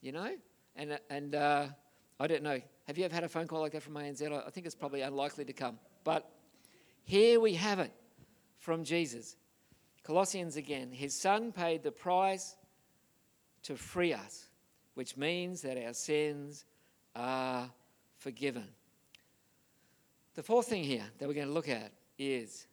you 0.00 0.10
know? 0.10 0.30
And, 0.74 0.98
and 1.08 1.36
uh, 1.36 1.66
I 2.18 2.26
don't 2.26 2.42
know. 2.42 2.58
Have 2.88 2.98
you 2.98 3.04
ever 3.04 3.14
had 3.14 3.22
a 3.22 3.28
phone 3.28 3.46
call 3.46 3.60
like 3.60 3.72
that 3.72 3.84
from 3.84 3.94
ANZ? 3.94 4.20
I 4.46 4.50
think 4.50 4.66
it's 4.66 4.74
probably 4.74 5.02
unlikely 5.02 5.44
to 5.44 5.52
come. 5.52 5.78
But 6.02 6.28
here 7.04 7.38
we 7.38 7.54
have 7.54 7.78
it 7.78 7.92
from 8.58 8.82
Jesus. 8.82 9.36
Colossians 10.02 10.56
again. 10.56 10.90
His 10.90 11.14
son 11.14 11.52
paid 11.52 11.84
the 11.84 11.92
price 11.92 12.56
to 13.62 13.76
free 13.76 14.14
us, 14.14 14.48
which 14.94 15.16
means 15.16 15.62
that 15.62 15.78
our 15.78 15.94
sins 15.94 16.64
are 17.14 17.70
forgiven. 18.16 18.66
The 20.34 20.42
fourth 20.42 20.68
thing 20.68 20.84
here 20.84 21.04
that 21.18 21.28
we're 21.28 21.34
going 21.34 21.48
to 21.48 21.52
look 21.52 21.68
at 21.68 21.92
is 22.18 22.66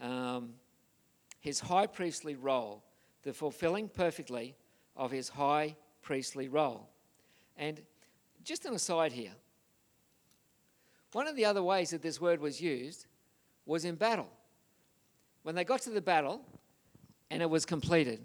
um, 0.00 0.54
his 1.40 1.60
high 1.60 1.86
priestly 1.86 2.34
role, 2.34 2.82
the 3.22 3.32
fulfilling 3.32 3.88
perfectly 3.88 4.54
of 4.96 5.10
his 5.10 5.28
high 5.28 5.76
priestly 6.02 6.48
role. 6.48 6.88
And 7.56 7.80
just 8.44 8.64
an 8.64 8.74
aside 8.74 9.12
here 9.12 9.32
one 11.16 11.26
of 11.26 11.34
the 11.34 11.46
other 11.46 11.62
ways 11.62 11.88
that 11.90 12.02
this 12.02 12.20
word 12.20 12.42
was 12.42 12.60
used 12.60 13.06
was 13.64 13.86
in 13.86 13.94
battle. 13.94 14.28
When 15.44 15.54
they 15.54 15.64
got 15.64 15.80
to 15.82 15.90
the 15.90 16.02
battle 16.02 16.42
and 17.30 17.40
it 17.40 17.48
was 17.48 17.64
completed, 17.64 18.20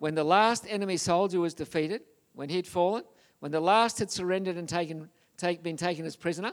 when 0.00 0.16
the 0.16 0.24
last 0.24 0.66
enemy 0.68 0.96
soldier 0.96 1.38
was 1.38 1.54
defeated, 1.54 2.02
when 2.34 2.48
he'd 2.48 2.66
fallen, 2.66 3.04
when 3.42 3.50
the 3.50 3.58
last 3.58 3.98
had 3.98 4.08
surrendered 4.08 4.56
and 4.56 4.68
taken, 4.68 5.08
take, 5.36 5.64
been 5.64 5.76
taken 5.76 6.06
as 6.06 6.14
prisoner, 6.14 6.52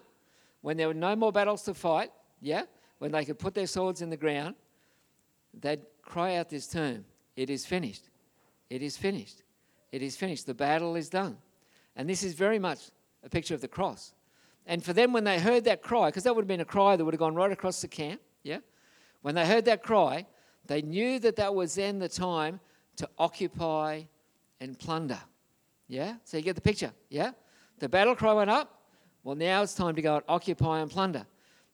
when 0.62 0.76
there 0.76 0.88
were 0.88 0.96
no 0.96 1.16
more 1.16 1.32
battles 1.32 1.62
to 1.62 1.76
fight, 1.76 2.10
yeah, 2.42 2.64
when 2.98 3.12
they 3.12 3.24
could 3.24 3.38
put 3.38 3.54
their 3.54 3.68
swords 3.68 4.02
in 4.02 4.10
the 4.10 4.18
ground, 4.18 4.56
they'd 5.54 5.82
cry 6.02 6.38
out 6.38 6.50
this 6.50 6.66
term 6.66 7.06
It 7.36 7.52
is 7.52 7.64
finished. 7.64 8.10
It 8.72 8.82
is 8.82 8.98
finished. 8.98 9.44
It 9.92 10.02
is 10.02 10.18
finished. 10.18 10.48
The 10.48 10.56
battle 10.56 10.96
is 10.96 11.10
done. 11.10 11.38
And 11.96 12.10
this 12.10 12.24
is 12.24 12.34
very 12.34 12.58
much 12.58 12.90
a 13.24 13.30
picture 13.30 13.54
of 13.54 13.62
the 13.62 13.68
cross. 13.68 14.16
And 14.66 14.84
for 14.84 14.94
them, 14.94 15.14
when 15.14 15.26
they 15.26 15.38
heard 15.38 15.66
that 15.66 15.84
cry, 15.84 16.08
because 16.08 16.24
that 16.24 16.36
would 16.36 16.42
have 16.42 16.48
been 16.48 16.60
a 16.60 16.66
cry 16.66 16.96
that 16.96 17.06
would 17.06 17.14
have 17.14 17.20
gone 17.20 17.36
right 17.36 17.52
across 17.52 17.82
the 17.82 17.88
camp, 17.88 18.20
yeah? 18.42 18.62
When 19.22 19.36
they 19.36 19.46
heard 19.46 19.66
that 19.66 19.84
cry, 19.84 20.26
they 20.66 20.82
knew 20.82 21.20
that 21.20 21.36
that 21.36 21.54
was 21.54 21.76
then 21.76 22.00
the 22.00 22.10
time 22.10 22.60
to 22.96 23.08
occupy 23.20 24.06
and 24.60 24.80
plunder. 24.80 25.20
Yeah? 25.90 26.16
So 26.24 26.38
you 26.38 26.44
get 26.44 26.56
the 26.56 26.62
picture, 26.62 26.94
yeah? 27.10 27.32
The 27.80 27.90
battle 27.90 28.16
cry 28.16 28.32
went 28.32 28.50
up. 28.50 28.84
Well, 29.24 29.36
now 29.36 29.64
it's 29.64 29.74
time 29.74 29.96
to 29.96 30.02
go 30.02 30.22
occupy 30.30 30.80
and 30.80 30.90
plunder. 30.90 31.26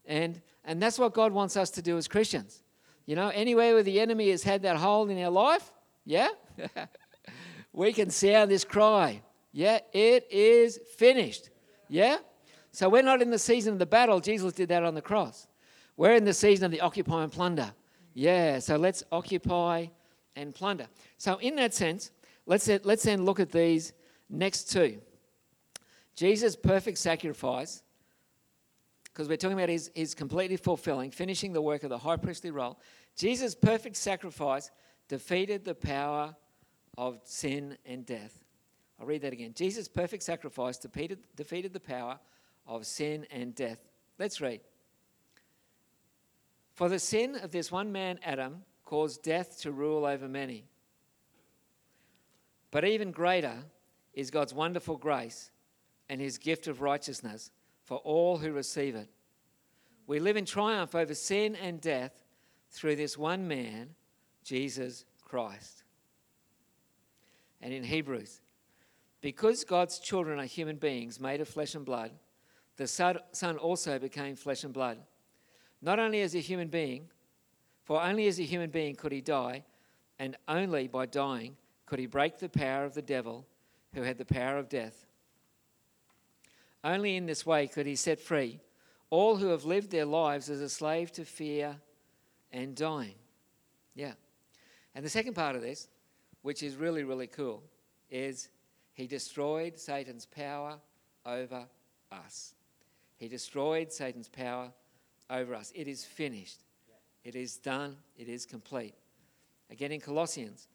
And, 0.08 0.41
and 0.63 0.82
that's 0.82 0.97
what 0.97 1.13
God 1.13 1.32
wants 1.32 1.58
us 1.58 1.69
to 1.71 1.82
do 1.82 1.97
as 1.97 2.08
Christians. 2.08 2.63
You 3.06 3.15
know, 3.15 3.30
anywhere 3.30 3.75
where 3.75 3.84
the 3.84 3.99
enemy 3.99 4.32
has 4.32 4.41
had 4.41 4.63
that 4.63 4.78
hold 4.78 5.12
in 5.12 5.21
our 5.23 5.30
life, 5.30 5.71
yeah? 6.06 6.30
we 7.73 7.93
can 7.93 8.10
sound 8.10 8.49
this 8.49 8.63
cry. 8.63 9.21
Yeah, 9.51 9.80
it 9.93 10.28
is 10.32 10.80
finished. 10.97 11.49
Yeah? 11.88 12.17
So 12.71 12.89
we're 12.89 13.04
not 13.04 13.21
in 13.21 13.30
the 13.30 13.39
season 13.39 13.73
of 13.73 13.80
the 13.80 13.86
battle. 13.86 14.19
Jesus 14.19 14.54
did 14.54 14.69
that 14.69 14.84
on 14.84 14.95
the 14.95 15.01
cross. 15.01 15.47
We're 15.97 16.15
in 16.15 16.25
the 16.25 16.34
season 16.34 16.65
of 16.65 16.71
the 16.71 16.82
occupy 16.82 17.23
and 17.23 17.32
plunder. 17.32 17.71
Yeah, 18.13 18.60
so 18.60 18.78
let's 18.78 19.04
occupy 19.12 19.88
and 20.36 20.54
plunder. 20.54 20.88
So, 21.17 21.38
in 21.38 21.56
that 21.56 21.73
sense, 21.73 22.12
let's, 22.45 22.69
let's 22.84 23.04
then 23.04 23.23
look 23.23 23.39
at 23.39 23.51
these 23.51 23.93
next 24.29 24.71
two. 24.71 24.99
Jesus' 26.15 26.55
perfect 26.55 26.97
sacrifice, 26.97 27.83
because 29.03 29.27
we're 29.27 29.38
talking 29.38 29.57
about 29.57 29.69
his, 29.69 29.91
his 29.93 30.13
completely 30.13 30.57
fulfilling, 30.57 31.11
finishing 31.11 31.53
the 31.53 31.61
work 31.61 31.83
of 31.83 31.89
the 31.89 31.97
high 31.97 32.17
priestly 32.17 32.51
role. 32.51 32.79
Jesus' 33.15 33.55
perfect 33.55 33.95
sacrifice 33.95 34.71
defeated 35.07 35.65
the 35.65 35.75
power 35.75 36.35
of 36.97 37.19
sin 37.23 37.77
and 37.85 38.05
death. 38.05 38.43
I'll 38.99 39.05
read 39.05 39.21
that 39.23 39.33
again. 39.33 39.53
Jesus' 39.55 39.88
perfect 39.88 40.23
sacrifice 40.23 40.77
defeated, 40.77 41.19
defeated 41.35 41.73
the 41.73 41.79
power 41.79 42.19
of 42.65 42.85
sin 42.85 43.25
and 43.29 43.53
death. 43.53 43.79
Let's 44.17 44.39
read. 44.39 44.61
For 46.73 46.89
the 46.89 46.99
sin 46.99 47.35
of 47.35 47.51
this 47.51 47.71
one 47.71 47.91
man, 47.91 48.19
Adam, 48.23 48.63
caused 48.83 49.23
death 49.23 49.59
to 49.61 49.71
rule 49.71 50.05
over 50.05 50.27
many. 50.27 50.65
But 52.71 52.85
even 52.85 53.11
greater 53.11 53.63
is 54.15 54.32
God's 54.32 54.54
wonderful 54.54 54.97
grace 54.97 55.51
and 56.10 56.19
his 56.19 56.38
gift 56.38 56.67
of 56.67 56.82
righteousness 56.82 57.51
for 57.84 57.97
all 57.97 58.38
who 58.38 58.51
receive 58.51 58.95
it. 58.95 59.10
We 60.08 60.19
live 60.19 60.38
in 60.38 60.45
triumph 60.45 60.95
over 60.95 61.13
sin 61.13 61.56
and 61.56 61.82
death 61.82 62.23
through 62.71 62.95
this 62.95 63.17
one 63.17 63.47
man, 63.47 63.89
Jesus 64.43 65.06
Christ. 65.23 65.84
And 67.62 67.73
in 67.73 67.84
Hebrews, 67.84 68.41
because 69.21 69.63
God's 69.63 69.99
children 69.99 70.39
are 70.39 70.45
human 70.45 70.78
beings 70.78 71.19
made 71.19 71.41
of 71.41 71.47
flesh 71.47 71.75
and 71.75 71.86
blood, 71.86 72.12
the 72.78 72.88
Son 72.88 73.58
also 73.58 73.97
became 73.99 74.36
flesh 74.36 74.63
and 74.63 74.73
blood. 74.73 74.99
Not 75.82 75.99
only 75.99 76.21
as 76.21 76.36
a 76.36 76.39
human 76.39 76.67
being, 76.67 77.10
for 77.84 78.01
only 78.01 78.28
as 78.28 78.39
a 78.39 78.43
human 78.43 78.69
being 78.69 78.95
could 78.95 79.12
he 79.12 79.21
die, 79.21 79.63
and 80.19 80.38
only 80.47 80.88
by 80.88 81.06
dying 81.06 81.56
could 81.86 81.99
he 81.99 82.06
break 82.06 82.38
the 82.38 82.49
power 82.49 82.86
of 82.86 82.93
the 82.93 83.01
devil 83.01 83.45
who 83.95 84.03
had 84.03 84.17
the 84.17 84.25
power 84.25 84.58
of 84.58 84.69
death. 84.69 85.05
Only 86.84 87.15
in 87.15 87.25
this 87.25 87.45
way 87.45 87.67
could 87.67 87.88
he 87.88 87.95
set 87.95 88.19
free 88.19 88.60
all 89.10 89.38
who 89.38 89.47
have 89.47 89.65
lived 89.65 89.91
their 89.91 90.05
lives 90.05 90.49
as 90.49 90.62
a 90.62 90.69
slave 90.69 91.12
to 91.13 91.23
fear 91.23 91.77
and 92.51 92.75
dying. 92.75 93.15
Yeah. 93.93 94.13
And 94.93 95.05
the 95.05 95.10
second 95.10 95.36
part 95.36 95.55
of 95.55 95.62
this, 95.62 95.88
which 96.41 96.63
is 96.63 96.75
really, 96.75 97.03
really 97.03 97.27
cool, 97.27 97.63
is 98.10 98.49
he 98.93 99.08
destroyed 99.08 99.77
Satan's 99.77 100.25
power 100.25 100.77
over 101.25 101.65
us. 102.12 102.55
He 103.17 103.27
destroyed 103.27 103.91
Satan's 103.91 104.27
power 104.27 104.71
over 105.29 105.55
us. 105.55 105.71
It 105.75 105.88
is 105.88 106.03
finished. 106.03 106.63
It 107.23 107.36
is 107.36 107.58
done. 107.58 107.95
It 108.17 108.27
is 108.27 108.45
complete. 108.45 108.95
Again 109.69 109.91
in 109.91 110.01
Colossians, 110.01 110.67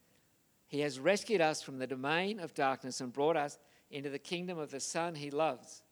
he 0.71 0.81
has 0.81 1.01
rescued 1.01 1.41
us 1.41 1.61
from 1.61 1.79
the 1.79 1.87
domain 1.87 2.39
of 2.39 2.55
darkness 2.55 3.01
and 3.01 3.13
brought 3.13 3.37
us 3.37 3.59
into 3.91 4.09
the 4.09 4.21
kingdom 4.21 4.57
of 4.57 4.71
the 4.71 4.79
Son 4.79 5.17
he 5.17 5.29
loves. 5.29 5.83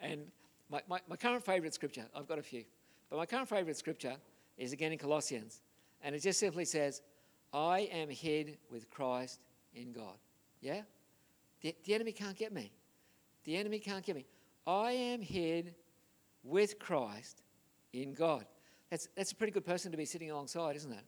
And 0.00 0.26
my, 0.68 0.82
my, 0.88 0.98
my 1.08 1.14
current 1.14 1.44
favourite 1.44 1.72
scripture, 1.72 2.04
I've 2.16 2.26
got 2.26 2.40
a 2.40 2.42
few, 2.42 2.64
but 3.08 3.16
my 3.16 3.26
current 3.26 3.48
favourite 3.48 3.76
scripture 3.76 4.16
is 4.58 4.72
again 4.72 4.90
in 4.90 4.98
Colossians. 4.98 5.62
And 6.02 6.16
it 6.16 6.22
just 6.22 6.40
simply 6.40 6.64
says, 6.64 7.00
I 7.52 7.88
am 7.92 8.08
hid 8.10 8.58
with 8.72 8.90
Christ 8.90 9.38
in 9.72 9.92
God. 9.92 10.16
Yeah? 10.60 10.82
The, 11.60 11.76
the 11.84 11.94
enemy 11.94 12.10
can't 12.10 12.36
get 12.36 12.52
me. 12.52 12.72
The 13.44 13.56
enemy 13.56 13.78
can't 13.78 14.04
get 14.04 14.16
me. 14.16 14.26
I 14.66 14.90
am 14.90 15.22
hid 15.22 15.76
with 16.42 16.80
Christ 16.80 17.42
in 17.92 18.14
God. 18.14 18.46
That's, 18.90 19.08
that's 19.16 19.30
a 19.30 19.36
pretty 19.36 19.52
good 19.52 19.64
person 19.64 19.92
to 19.92 19.96
be 19.96 20.04
sitting 20.04 20.32
alongside, 20.32 20.74
isn't 20.74 20.92
it? 20.92 21.04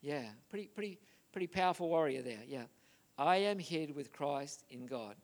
Yeah, 0.00 0.24
pretty, 0.48 0.68
pretty, 0.68 0.98
pretty 1.32 1.46
powerful 1.46 1.88
warrior 1.88 2.22
there. 2.22 2.42
Yeah. 2.46 2.64
I 3.18 3.36
am 3.36 3.58
hid 3.58 3.94
with 3.94 4.12
Christ 4.12 4.64
in 4.70 4.86
God. 4.86 5.16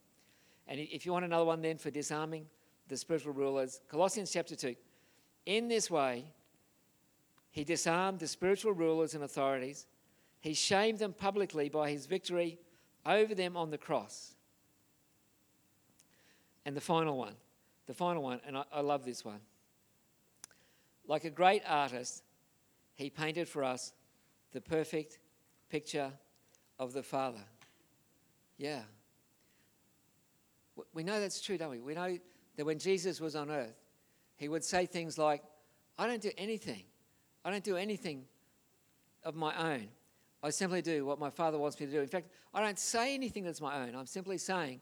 And 0.67 0.81
if 0.81 1.07
you 1.07 1.13
want 1.13 1.25
another 1.25 1.45
one 1.45 1.63
then 1.63 1.79
for 1.79 1.91
disarming 1.91 2.47
the 2.89 2.97
spiritual 2.97 3.33
rulers, 3.33 3.81
Colossians 3.89 4.31
chapter 4.31 4.57
2. 4.57 4.75
In 5.47 5.69
this 5.69 5.91
way, 5.91 6.25
he 7.51 7.65
disarmed 7.65 8.19
the 8.19 8.27
spiritual 8.27 8.73
rulers 8.73 9.15
and 9.15 9.25
authorities. 9.25 9.87
He 10.41 10.55
shamed 10.55 10.99
them 10.99 11.13
publicly 11.13 11.69
by 11.69 11.91
his 11.91 12.07
victory 12.07 12.59
over 13.07 13.35
them 13.35 13.57
on 13.57 13.71
the 13.71 13.79
cross. 13.79 14.35
And 16.65 16.77
the 16.77 16.81
final 16.81 17.17
one, 17.17 17.35
the 17.87 17.95
final 17.95 18.23
one, 18.23 18.41
and 18.47 18.59
I, 18.59 18.65
I 18.73 18.81
love 18.81 19.05
this 19.05 19.25
one. 19.25 19.41
Like 21.07 21.25
a 21.25 21.31
great 21.31 21.63
artist, 21.67 22.23
he 22.95 23.09
painted 23.09 23.49
for 23.49 23.65
us 23.65 23.95
the 24.53 24.61
perfect 24.61 25.19
picture 25.69 26.13
of 26.79 26.93
the 26.93 27.03
Father. 27.03 27.45
Yeah. 28.57 28.83
We 30.95 31.03
know 31.03 31.21
that's 31.21 31.41
true, 31.41 31.59
don't 31.59 31.71
we? 31.71 31.81
We 31.81 31.95
know 31.95 32.19
that 32.57 32.65
when 32.65 32.79
Jesus 32.79 33.21
was 33.21 33.37
on 33.37 33.51
earth, 33.51 33.77
he 34.37 34.49
would 34.49 34.65
say 34.65 34.87
things 34.87 35.19
like, 35.19 35.43
I 35.99 36.07
don't 36.07 36.23
do 36.23 36.31
anything. 36.39 36.85
I 37.45 37.51
don't 37.51 37.65
do 37.65 37.77
anything 37.77 38.25
of 39.25 39.35
my 39.35 39.75
own. 39.75 39.89
I 40.43 40.51
simply 40.51 40.83
do 40.83 41.05
what 41.05 41.19
my 41.19 41.31
Father 41.31 41.59
wants 41.59 41.79
me 41.81 41.87
to 41.87 41.93
do. 41.93 42.01
In 42.01 42.07
fact, 42.07 42.29
I 42.55 42.63
don't 42.63 42.79
say 42.79 43.15
anything 43.15 43.45
that's 43.45 43.61
my 43.61 43.83
own. 43.83 43.97
I'm 43.97 44.07
simply 44.07 44.39
saying 44.39 44.81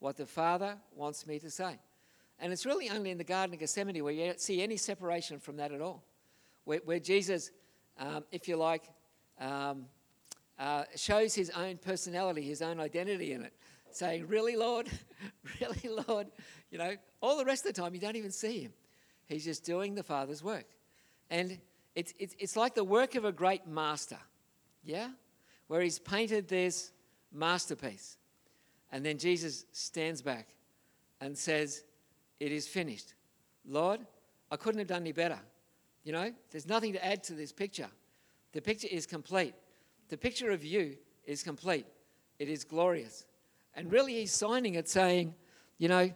what 0.00 0.16
the 0.16 0.26
Father 0.26 0.76
wants 0.94 1.26
me 1.26 1.38
to 1.38 1.50
say. 1.50 1.78
And 2.38 2.52
it's 2.52 2.66
really 2.66 2.90
only 2.90 3.10
in 3.10 3.18
the 3.18 3.24
Garden 3.24 3.54
of 3.54 3.60
Gethsemane 3.60 4.04
where 4.04 4.12
you 4.12 4.34
see 4.36 4.62
any 4.62 4.76
separation 4.76 5.40
from 5.40 5.56
that 5.56 5.72
at 5.72 5.80
all. 5.80 6.04
Where, 6.64 6.80
where 6.84 7.00
Jesus, 7.00 7.50
um, 7.98 8.24
if 8.30 8.46
you 8.46 8.56
like, 8.56 8.84
um, 9.40 9.86
uh, 10.58 10.84
shows 10.96 11.34
his 11.34 11.50
own 11.50 11.76
personality, 11.76 12.42
his 12.42 12.62
own 12.62 12.80
identity 12.80 13.32
in 13.32 13.42
it, 13.42 13.52
saying, 13.90 14.26
Really, 14.26 14.56
Lord? 14.56 14.88
really, 15.60 16.02
Lord? 16.08 16.28
You 16.70 16.78
know, 16.78 16.94
all 17.20 17.36
the 17.36 17.44
rest 17.44 17.66
of 17.66 17.74
the 17.74 17.80
time 17.80 17.94
you 17.94 18.00
don't 18.00 18.16
even 18.16 18.30
see 18.30 18.60
him. 18.60 18.72
He's 19.26 19.44
just 19.44 19.64
doing 19.64 19.94
the 19.94 20.02
Father's 20.02 20.42
work. 20.42 20.66
And 21.30 21.58
it's, 21.94 22.14
it's, 22.18 22.34
it's 22.38 22.56
like 22.56 22.74
the 22.74 22.84
work 22.84 23.14
of 23.14 23.24
a 23.24 23.32
great 23.32 23.66
master, 23.66 24.18
yeah? 24.84 25.08
Where 25.66 25.80
he's 25.80 25.98
painted 25.98 26.48
this 26.48 26.92
masterpiece. 27.32 28.16
And 28.90 29.04
then 29.04 29.18
Jesus 29.18 29.66
stands 29.72 30.22
back 30.22 30.48
and 31.20 31.36
says, 31.36 31.84
It 32.40 32.52
is 32.52 32.66
finished. 32.66 33.14
Lord, 33.66 34.00
I 34.50 34.56
couldn't 34.56 34.78
have 34.78 34.88
done 34.88 35.02
any 35.02 35.12
better. 35.12 35.38
You 36.04 36.12
know, 36.12 36.32
there's 36.50 36.66
nothing 36.66 36.94
to 36.94 37.04
add 37.04 37.22
to 37.24 37.34
this 37.34 37.52
picture. 37.52 37.88
The 38.52 38.62
picture 38.62 38.88
is 38.90 39.04
complete. 39.06 39.54
The 40.08 40.16
picture 40.16 40.50
of 40.50 40.64
you 40.64 40.96
is 41.24 41.42
complete. 41.42 41.86
It 42.38 42.48
is 42.48 42.64
glorious. 42.64 43.26
And 43.74 43.92
really, 43.92 44.14
he's 44.14 44.32
signing 44.32 44.74
it 44.74 44.88
saying, 44.88 45.34
you 45.78 45.88
know, 45.88 46.10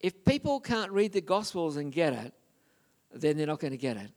if 0.00 0.24
people 0.24 0.60
can't 0.60 0.90
read 0.92 1.12
the 1.12 1.20
Gospels 1.20 1.76
and 1.76 1.92
get 1.92 2.12
it, 2.12 2.32
then 3.12 3.36
they're 3.36 3.46
not 3.46 3.60
going 3.60 3.72
to 3.72 3.78
get 3.78 3.96
it. 3.96 4.10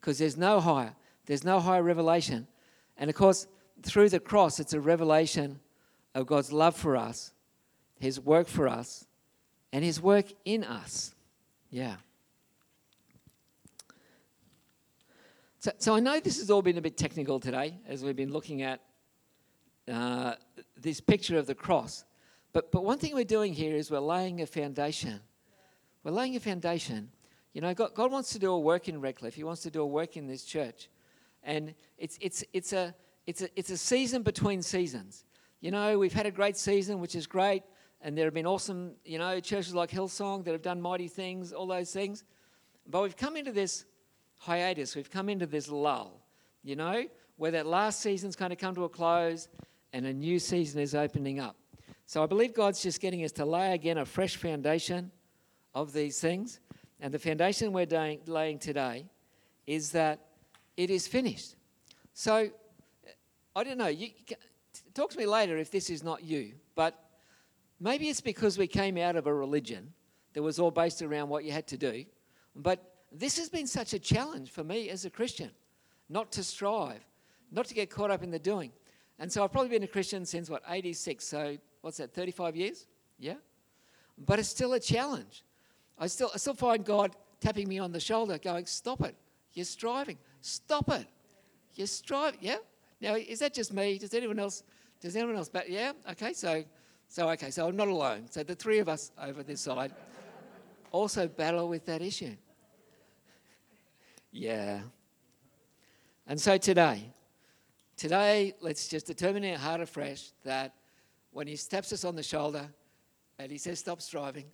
Because 0.00 0.18
there's 0.18 0.36
no 0.36 0.60
higher, 0.60 0.94
there's 1.26 1.44
no 1.44 1.60
higher 1.60 1.82
revelation. 1.82 2.46
And 2.96 3.08
of 3.08 3.16
course, 3.16 3.46
through 3.82 4.08
the 4.08 4.20
cross, 4.20 4.60
it's 4.60 4.72
a 4.72 4.80
revelation 4.80 5.60
of 6.14 6.26
God's 6.26 6.52
love 6.52 6.76
for 6.76 6.96
us, 6.96 7.32
His 7.98 8.20
work 8.20 8.46
for 8.46 8.68
us, 8.68 9.06
and 9.72 9.84
His 9.84 10.00
work 10.00 10.26
in 10.44 10.64
us. 10.64 11.14
Yeah. 11.70 11.96
So, 15.62 15.70
so 15.78 15.94
I 15.94 16.00
know 16.00 16.18
this 16.18 16.40
has 16.40 16.50
all 16.50 16.60
been 16.60 16.76
a 16.76 16.80
bit 16.80 16.96
technical 16.96 17.38
today 17.38 17.78
as 17.86 18.02
we've 18.02 18.16
been 18.16 18.32
looking 18.32 18.62
at 18.62 18.80
uh, 19.86 20.34
this 20.76 21.00
picture 21.00 21.38
of 21.38 21.46
the 21.46 21.54
cross. 21.54 22.04
But, 22.52 22.72
but 22.72 22.82
one 22.82 22.98
thing 22.98 23.14
we're 23.14 23.22
doing 23.22 23.54
here 23.54 23.76
is 23.76 23.88
we're 23.88 24.00
laying 24.00 24.40
a 24.40 24.46
foundation. 24.46 25.20
We're 26.02 26.10
laying 26.10 26.34
a 26.34 26.40
foundation. 26.40 27.12
You 27.52 27.60
know, 27.60 27.74
God, 27.74 27.94
God 27.94 28.10
wants 28.10 28.32
to 28.32 28.40
do 28.40 28.50
a 28.50 28.58
work 28.58 28.88
in 28.88 29.00
Redcliffe. 29.00 29.36
He 29.36 29.44
wants 29.44 29.62
to 29.62 29.70
do 29.70 29.82
a 29.82 29.86
work 29.86 30.16
in 30.16 30.26
this 30.26 30.42
church. 30.42 30.88
And 31.44 31.74
it's, 31.96 32.18
it's, 32.20 32.42
it's, 32.52 32.72
a, 32.72 32.92
it's, 33.28 33.42
a, 33.42 33.48
it's 33.54 33.70
a 33.70 33.76
season 33.76 34.24
between 34.24 34.62
seasons. 34.62 35.24
You 35.60 35.70
know, 35.70 35.96
we've 35.96 36.12
had 36.12 36.26
a 36.26 36.32
great 36.32 36.56
season, 36.56 36.98
which 36.98 37.14
is 37.14 37.28
great. 37.28 37.62
And 38.00 38.18
there 38.18 38.24
have 38.24 38.34
been 38.34 38.48
awesome, 38.48 38.94
you 39.04 39.20
know, 39.20 39.38
churches 39.38 39.76
like 39.76 39.92
Hillsong 39.92 40.42
that 40.44 40.50
have 40.50 40.62
done 40.62 40.82
mighty 40.82 41.06
things, 41.06 41.52
all 41.52 41.68
those 41.68 41.92
things. 41.92 42.24
But 42.84 43.02
we've 43.02 43.16
come 43.16 43.36
into 43.36 43.52
this 43.52 43.84
hiatus. 44.42 44.96
We've 44.96 45.10
come 45.10 45.28
into 45.28 45.46
this 45.46 45.68
lull, 45.68 46.20
you 46.64 46.74
know, 46.74 47.04
where 47.36 47.52
that 47.52 47.66
last 47.66 48.00
season's 48.00 48.34
kind 48.34 48.52
of 48.52 48.58
come 48.58 48.74
to 48.74 48.84
a 48.84 48.88
close 48.88 49.48
and 49.92 50.04
a 50.04 50.12
new 50.12 50.38
season 50.38 50.80
is 50.80 50.94
opening 50.94 51.38
up. 51.38 51.56
So 52.06 52.22
I 52.22 52.26
believe 52.26 52.52
God's 52.52 52.82
just 52.82 53.00
getting 53.00 53.24
us 53.24 53.32
to 53.32 53.44
lay 53.44 53.72
again 53.72 53.98
a 53.98 54.04
fresh 54.04 54.36
foundation 54.36 55.10
of 55.74 55.92
these 55.92 56.20
things. 56.20 56.58
And 57.00 57.14
the 57.14 57.18
foundation 57.18 57.72
we're 57.72 58.18
laying 58.26 58.58
today 58.58 59.06
is 59.66 59.92
that 59.92 60.18
it 60.76 60.90
is 60.90 61.06
finished. 61.06 61.54
So 62.12 62.50
I 63.54 63.64
don't 63.64 63.78
know. 63.78 63.86
You, 63.86 64.08
talk 64.92 65.10
to 65.10 65.18
me 65.18 65.26
later 65.26 65.56
if 65.56 65.70
this 65.70 65.88
is 65.88 66.02
not 66.02 66.24
you, 66.24 66.52
but 66.74 66.98
maybe 67.80 68.08
it's 68.08 68.20
because 68.20 68.58
we 68.58 68.66
came 68.66 68.98
out 68.98 69.14
of 69.14 69.26
a 69.26 69.34
religion 69.34 69.92
that 70.32 70.42
was 70.42 70.58
all 70.58 70.70
based 70.72 71.00
around 71.00 71.28
what 71.28 71.44
you 71.44 71.52
had 71.52 71.68
to 71.68 71.76
do. 71.76 72.04
But 72.56 72.91
this 73.14 73.38
has 73.38 73.48
been 73.48 73.66
such 73.66 73.92
a 73.92 73.98
challenge 73.98 74.50
for 74.50 74.64
me 74.64 74.88
as 74.88 75.04
a 75.04 75.10
Christian, 75.10 75.50
not 76.08 76.32
to 76.32 76.42
strive, 76.42 77.04
not 77.50 77.66
to 77.66 77.74
get 77.74 77.90
caught 77.90 78.10
up 78.10 78.22
in 78.22 78.30
the 78.30 78.38
doing. 78.38 78.72
And 79.18 79.30
so 79.30 79.44
I've 79.44 79.52
probably 79.52 79.70
been 79.70 79.82
a 79.82 79.88
Christian 79.88 80.24
since 80.24 80.48
what, 80.48 80.62
86, 80.68 81.24
so 81.24 81.56
what's 81.82 81.98
that, 81.98 82.14
35 82.14 82.56
years? 82.56 82.86
Yeah? 83.18 83.34
But 84.18 84.38
it's 84.38 84.48
still 84.48 84.72
a 84.72 84.80
challenge. 84.80 85.44
I 85.98 86.06
still, 86.06 86.30
I 86.34 86.38
still 86.38 86.54
find 86.54 86.84
God 86.84 87.14
tapping 87.40 87.68
me 87.68 87.78
on 87.78 87.92
the 87.92 88.00
shoulder, 88.00 88.38
going, 88.38 88.66
Stop 88.66 89.02
it. 89.02 89.14
You're 89.52 89.64
striving. 89.64 90.18
Stop 90.40 90.90
it. 90.90 91.06
You're 91.74 91.86
striving. 91.86 92.38
Yeah? 92.40 92.56
Now, 93.00 93.16
is 93.16 93.40
that 93.40 93.52
just 93.52 93.72
me? 93.72 93.98
Does 93.98 94.14
anyone 94.14 94.38
else? 94.38 94.62
Does 95.00 95.16
anyone 95.16 95.36
else? 95.36 95.48
But 95.48 95.68
yeah? 95.68 95.92
Okay, 96.12 96.32
so, 96.32 96.64
so, 97.08 97.28
okay, 97.30 97.50
so 97.50 97.68
I'm 97.68 97.76
not 97.76 97.88
alone. 97.88 98.26
So 98.30 98.42
the 98.42 98.54
three 98.54 98.78
of 98.78 98.88
us 98.88 99.10
over 99.20 99.42
this 99.42 99.60
side 99.60 99.92
also 100.92 101.26
battle 101.26 101.68
with 101.68 101.84
that 101.86 102.00
issue. 102.00 102.36
Yeah. 104.32 104.80
And 106.26 106.40
so 106.40 106.56
today, 106.56 107.12
today, 107.98 108.54
let's 108.62 108.88
just 108.88 109.06
determine 109.06 109.44
in 109.44 109.52
our 109.52 109.58
heart 109.58 109.82
afresh 109.82 110.30
that 110.44 110.72
when 111.32 111.46
he 111.46 111.56
taps 111.56 111.92
us 111.92 112.02
on 112.04 112.16
the 112.16 112.22
shoulder 112.22 112.66
and 113.38 113.52
he 113.52 113.58
says, 113.58 113.78
Stop 113.78 114.00
striving. 114.00 114.46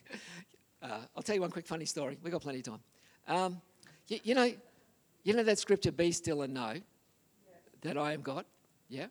uh, 0.82 0.98
I'll 1.16 1.22
tell 1.22 1.36
you 1.36 1.40
one 1.40 1.52
quick 1.52 1.68
funny 1.68 1.84
story. 1.84 2.18
We've 2.20 2.32
got 2.32 2.42
plenty 2.42 2.58
of 2.58 2.64
time. 2.64 2.80
Um, 3.28 3.60
you, 4.08 4.18
you, 4.24 4.34
know, 4.34 4.52
you 5.22 5.34
know 5.34 5.44
that 5.44 5.58
scripture, 5.58 5.92
be 5.92 6.10
still 6.10 6.42
and 6.42 6.52
know 6.52 6.74
that 7.82 7.96
I 7.96 8.14
am 8.14 8.22
God? 8.22 8.44
Yeah? 8.88 9.06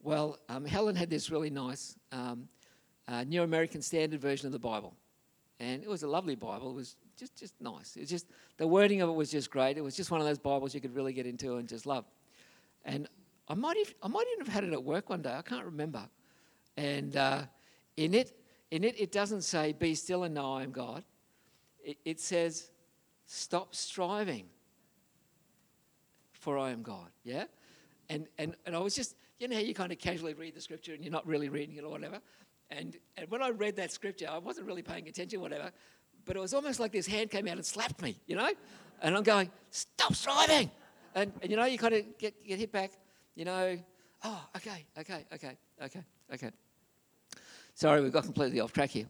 Well, 0.00 0.38
um, 0.48 0.64
Helen 0.64 0.94
had 0.94 1.10
this 1.10 1.30
really 1.30 1.50
nice 1.50 1.96
um, 2.12 2.48
uh, 3.08 3.24
New 3.24 3.42
American 3.42 3.82
Standard 3.82 4.20
version 4.20 4.46
of 4.46 4.52
the 4.52 4.60
Bible. 4.60 4.94
And 5.58 5.82
it 5.82 5.88
was 5.88 6.04
a 6.04 6.08
lovely 6.08 6.36
Bible. 6.36 6.70
It 6.70 6.74
was 6.74 6.96
just, 7.22 7.36
just 7.36 7.60
nice. 7.60 7.96
It's 7.96 8.10
just, 8.10 8.26
the 8.56 8.66
wording 8.66 9.00
of 9.00 9.08
it 9.08 9.12
was 9.12 9.30
just 9.30 9.48
great. 9.48 9.78
It 9.78 9.80
was 9.80 9.94
just 9.94 10.10
one 10.10 10.20
of 10.20 10.26
those 10.26 10.40
Bibles 10.40 10.74
you 10.74 10.80
could 10.80 10.94
really 10.94 11.12
get 11.12 11.24
into 11.24 11.56
and 11.56 11.68
just 11.68 11.86
love. 11.86 12.04
And 12.84 13.08
I 13.46 13.54
might, 13.54 13.76
have, 13.76 13.94
I 14.02 14.08
might 14.08 14.26
even 14.32 14.44
have 14.44 14.52
had 14.52 14.64
it 14.64 14.72
at 14.72 14.82
work 14.82 15.08
one 15.08 15.22
day. 15.22 15.32
I 15.32 15.42
can't 15.42 15.64
remember. 15.64 16.08
And 16.76 17.16
uh, 17.16 17.42
in 17.96 18.14
it, 18.14 18.36
in 18.72 18.82
it, 18.82 19.00
it 19.00 19.12
doesn't 19.12 19.42
say, 19.42 19.72
be 19.72 19.94
still 19.94 20.24
and 20.24 20.34
know 20.34 20.54
I 20.54 20.64
am 20.64 20.72
God. 20.72 21.04
It, 21.84 21.98
it 22.04 22.18
says, 22.18 22.70
stop 23.26 23.72
striving 23.72 24.46
for 26.32 26.58
I 26.58 26.70
am 26.70 26.82
God. 26.82 27.10
Yeah? 27.22 27.44
And, 28.08 28.26
and, 28.36 28.56
and 28.66 28.74
I 28.74 28.80
was 28.80 28.96
just, 28.96 29.14
you 29.38 29.46
know 29.46 29.54
how 29.54 29.62
you 29.62 29.74
kind 29.74 29.92
of 29.92 29.98
casually 29.98 30.34
read 30.34 30.56
the 30.56 30.60
scripture 30.60 30.92
and 30.92 31.04
you're 31.04 31.12
not 31.12 31.26
really 31.26 31.48
reading 31.48 31.76
it 31.76 31.84
or 31.84 31.90
whatever? 31.90 32.18
And, 32.70 32.96
and 33.16 33.30
when 33.30 33.42
I 33.42 33.50
read 33.50 33.76
that 33.76 33.92
scripture, 33.92 34.26
I 34.28 34.38
wasn't 34.38 34.66
really 34.66 34.82
paying 34.82 35.06
attention, 35.06 35.40
whatever, 35.40 35.70
but 36.24 36.36
it 36.36 36.40
was 36.40 36.54
almost 36.54 36.80
like 36.80 36.92
this 36.92 37.06
hand 37.06 37.30
came 37.30 37.46
out 37.48 37.56
and 37.56 37.64
slapped 37.64 38.00
me, 38.02 38.16
you 38.26 38.36
know? 38.36 38.50
And 39.02 39.16
I'm 39.16 39.22
going, 39.22 39.50
stop 39.70 40.14
striving! 40.14 40.70
And, 41.14 41.32
and 41.42 41.50
you 41.50 41.56
know, 41.56 41.64
you 41.64 41.78
kind 41.78 41.94
of 41.94 42.18
get, 42.18 42.46
get 42.46 42.58
hit 42.58 42.72
back, 42.72 42.92
you 43.34 43.44
know, 43.44 43.78
oh, 44.24 44.44
okay, 44.56 44.86
okay, 44.98 45.24
okay, 45.32 45.56
okay, 45.82 46.00
okay. 46.32 46.50
Sorry, 47.74 48.02
we 48.02 48.10
got 48.10 48.24
completely 48.24 48.60
off 48.60 48.72
track 48.72 48.90
here. 48.90 49.06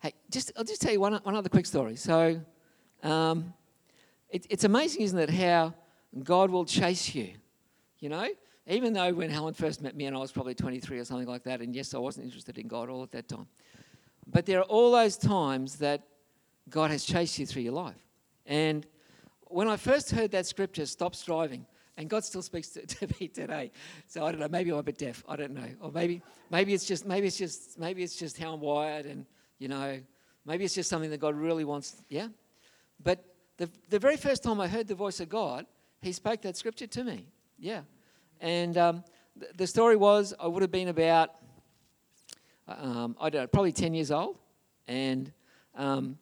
Hey, 0.00 0.14
just 0.30 0.52
I'll 0.56 0.64
just 0.64 0.80
tell 0.80 0.92
you 0.92 1.00
one, 1.00 1.14
one 1.22 1.34
other 1.34 1.48
quick 1.48 1.66
story. 1.66 1.96
So, 1.96 2.40
um, 3.02 3.52
it, 4.30 4.46
it's 4.48 4.64
amazing, 4.64 5.02
isn't 5.02 5.18
it, 5.18 5.30
how 5.30 5.74
God 6.22 6.50
will 6.50 6.64
chase 6.64 7.14
you. 7.14 7.32
You 7.98 8.08
know, 8.08 8.28
even 8.66 8.92
though 8.92 9.12
when 9.12 9.30
Helen 9.30 9.54
first 9.54 9.82
met 9.82 9.96
me 9.96 10.06
and 10.06 10.16
I 10.16 10.20
was 10.20 10.30
probably 10.30 10.54
23 10.54 10.98
or 10.98 11.04
something 11.04 11.26
like 11.26 11.42
that, 11.44 11.60
and 11.60 11.74
yes, 11.74 11.94
I 11.94 11.98
wasn't 11.98 12.26
interested 12.26 12.58
in 12.58 12.68
God 12.68 12.88
all 12.88 13.02
at 13.02 13.10
that 13.12 13.28
time. 13.28 13.48
But 14.26 14.46
there 14.46 14.60
are 14.60 14.64
all 14.64 14.92
those 14.92 15.16
times 15.16 15.76
that 15.76 16.02
God 16.70 16.90
has 16.90 17.04
chased 17.04 17.38
you 17.38 17.46
through 17.46 17.62
your 17.62 17.72
life. 17.72 18.02
And 18.46 18.86
when 19.42 19.68
I 19.68 19.76
first 19.76 20.10
heard 20.10 20.30
that 20.32 20.46
scripture, 20.46 20.86
stop 20.86 21.14
striving, 21.14 21.66
and 21.96 22.08
God 22.08 22.24
still 22.24 22.42
speaks 22.42 22.68
to, 22.70 22.86
to 22.86 23.08
me 23.20 23.28
today. 23.28 23.70
So 24.06 24.24
I 24.24 24.30
don't 24.30 24.40
know, 24.40 24.48
maybe 24.48 24.70
I'm 24.70 24.78
a 24.78 24.82
bit 24.82 24.98
deaf. 24.98 25.24
I 25.28 25.36
don't 25.36 25.52
know. 25.52 25.68
Or 25.80 25.90
maybe 25.92 26.22
maybe 26.50 26.74
it's 26.74 26.84
just 26.84 27.06
maybe 27.06 27.26
it's 27.26 27.38
just 27.38 27.78
maybe 27.78 28.02
it's 28.02 28.16
just 28.16 28.38
how 28.38 28.52
I'm 28.52 28.60
wired 28.60 29.06
and 29.06 29.26
you 29.58 29.68
know, 29.68 30.00
maybe 30.44 30.64
it's 30.64 30.74
just 30.74 30.88
something 30.88 31.10
that 31.10 31.18
God 31.18 31.34
really 31.34 31.64
wants, 31.64 32.02
yeah? 32.08 32.28
But 33.02 33.24
the 33.56 33.68
the 33.88 33.98
very 33.98 34.16
first 34.16 34.42
time 34.42 34.60
I 34.60 34.68
heard 34.68 34.86
the 34.86 34.94
voice 34.94 35.20
of 35.20 35.28
God, 35.28 35.66
he 36.00 36.12
spoke 36.12 36.42
that 36.42 36.56
scripture 36.56 36.86
to 36.86 37.04
me. 37.04 37.26
Yeah. 37.58 37.82
And 38.40 38.78
um, 38.78 39.04
th- 39.38 39.52
the 39.56 39.66
story 39.66 39.96
was 39.96 40.34
I 40.38 40.46
would 40.46 40.62
have 40.62 40.70
been 40.70 40.88
about, 40.88 41.30
um, 42.68 43.16
I 43.20 43.30
don't 43.30 43.42
know, 43.42 43.46
probably 43.48 43.72
10 43.72 43.94
years 43.94 44.10
old. 44.10 44.38
And 44.86 45.32
um, 45.74 46.18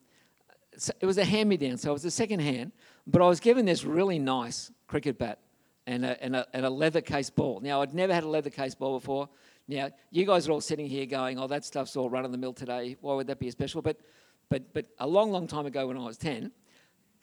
it 1.00 1.06
was 1.06 1.18
a 1.18 1.24
hand 1.24 1.48
me 1.48 1.56
down, 1.56 1.76
so 1.78 1.90
it 1.90 1.92
was 1.94 2.04
a 2.04 2.10
second 2.10 2.40
hand. 2.40 2.72
But 3.06 3.22
I 3.22 3.28
was 3.28 3.40
given 3.40 3.64
this 3.64 3.84
really 3.84 4.18
nice 4.18 4.70
cricket 4.86 5.18
bat. 5.18 5.38
and 5.86 6.04
a, 6.04 6.22
and 6.22 6.34
a, 6.36 6.46
and 6.52 6.66
a 6.66 6.70
leather 6.70 7.00
case 7.00 7.30
ball. 7.30 7.60
Now, 7.60 7.82
I'd 7.82 7.94
never 7.94 8.12
had 8.12 8.24
a 8.24 8.28
leather 8.28 8.50
case 8.50 8.74
ball 8.74 8.98
before. 8.98 9.28
Now, 9.68 9.90
you 10.10 10.24
guys 10.24 10.48
are 10.48 10.52
all 10.52 10.60
sitting 10.60 10.86
here 10.86 11.06
going, 11.06 11.38
oh, 11.38 11.46
that 11.46 11.64
stuff's 11.64 11.96
all 11.96 12.10
run 12.10 12.24
of 12.24 12.32
the 12.32 12.38
mill 12.38 12.52
today. 12.52 12.96
Why 13.00 13.14
would 13.14 13.26
that 13.28 13.38
be 13.38 13.50
special? 13.50 13.82
But, 13.82 14.00
but, 14.48 14.72
but 14.74 14.86
a 14.98 15.06
long, 15.06 15.30
long 15.30 15.46
time 15.46 15.66
ago 15.66 15.86
when 15.86 15.96
I 15.96 16.04
was 16.04 16.18
10, 16.18 16.50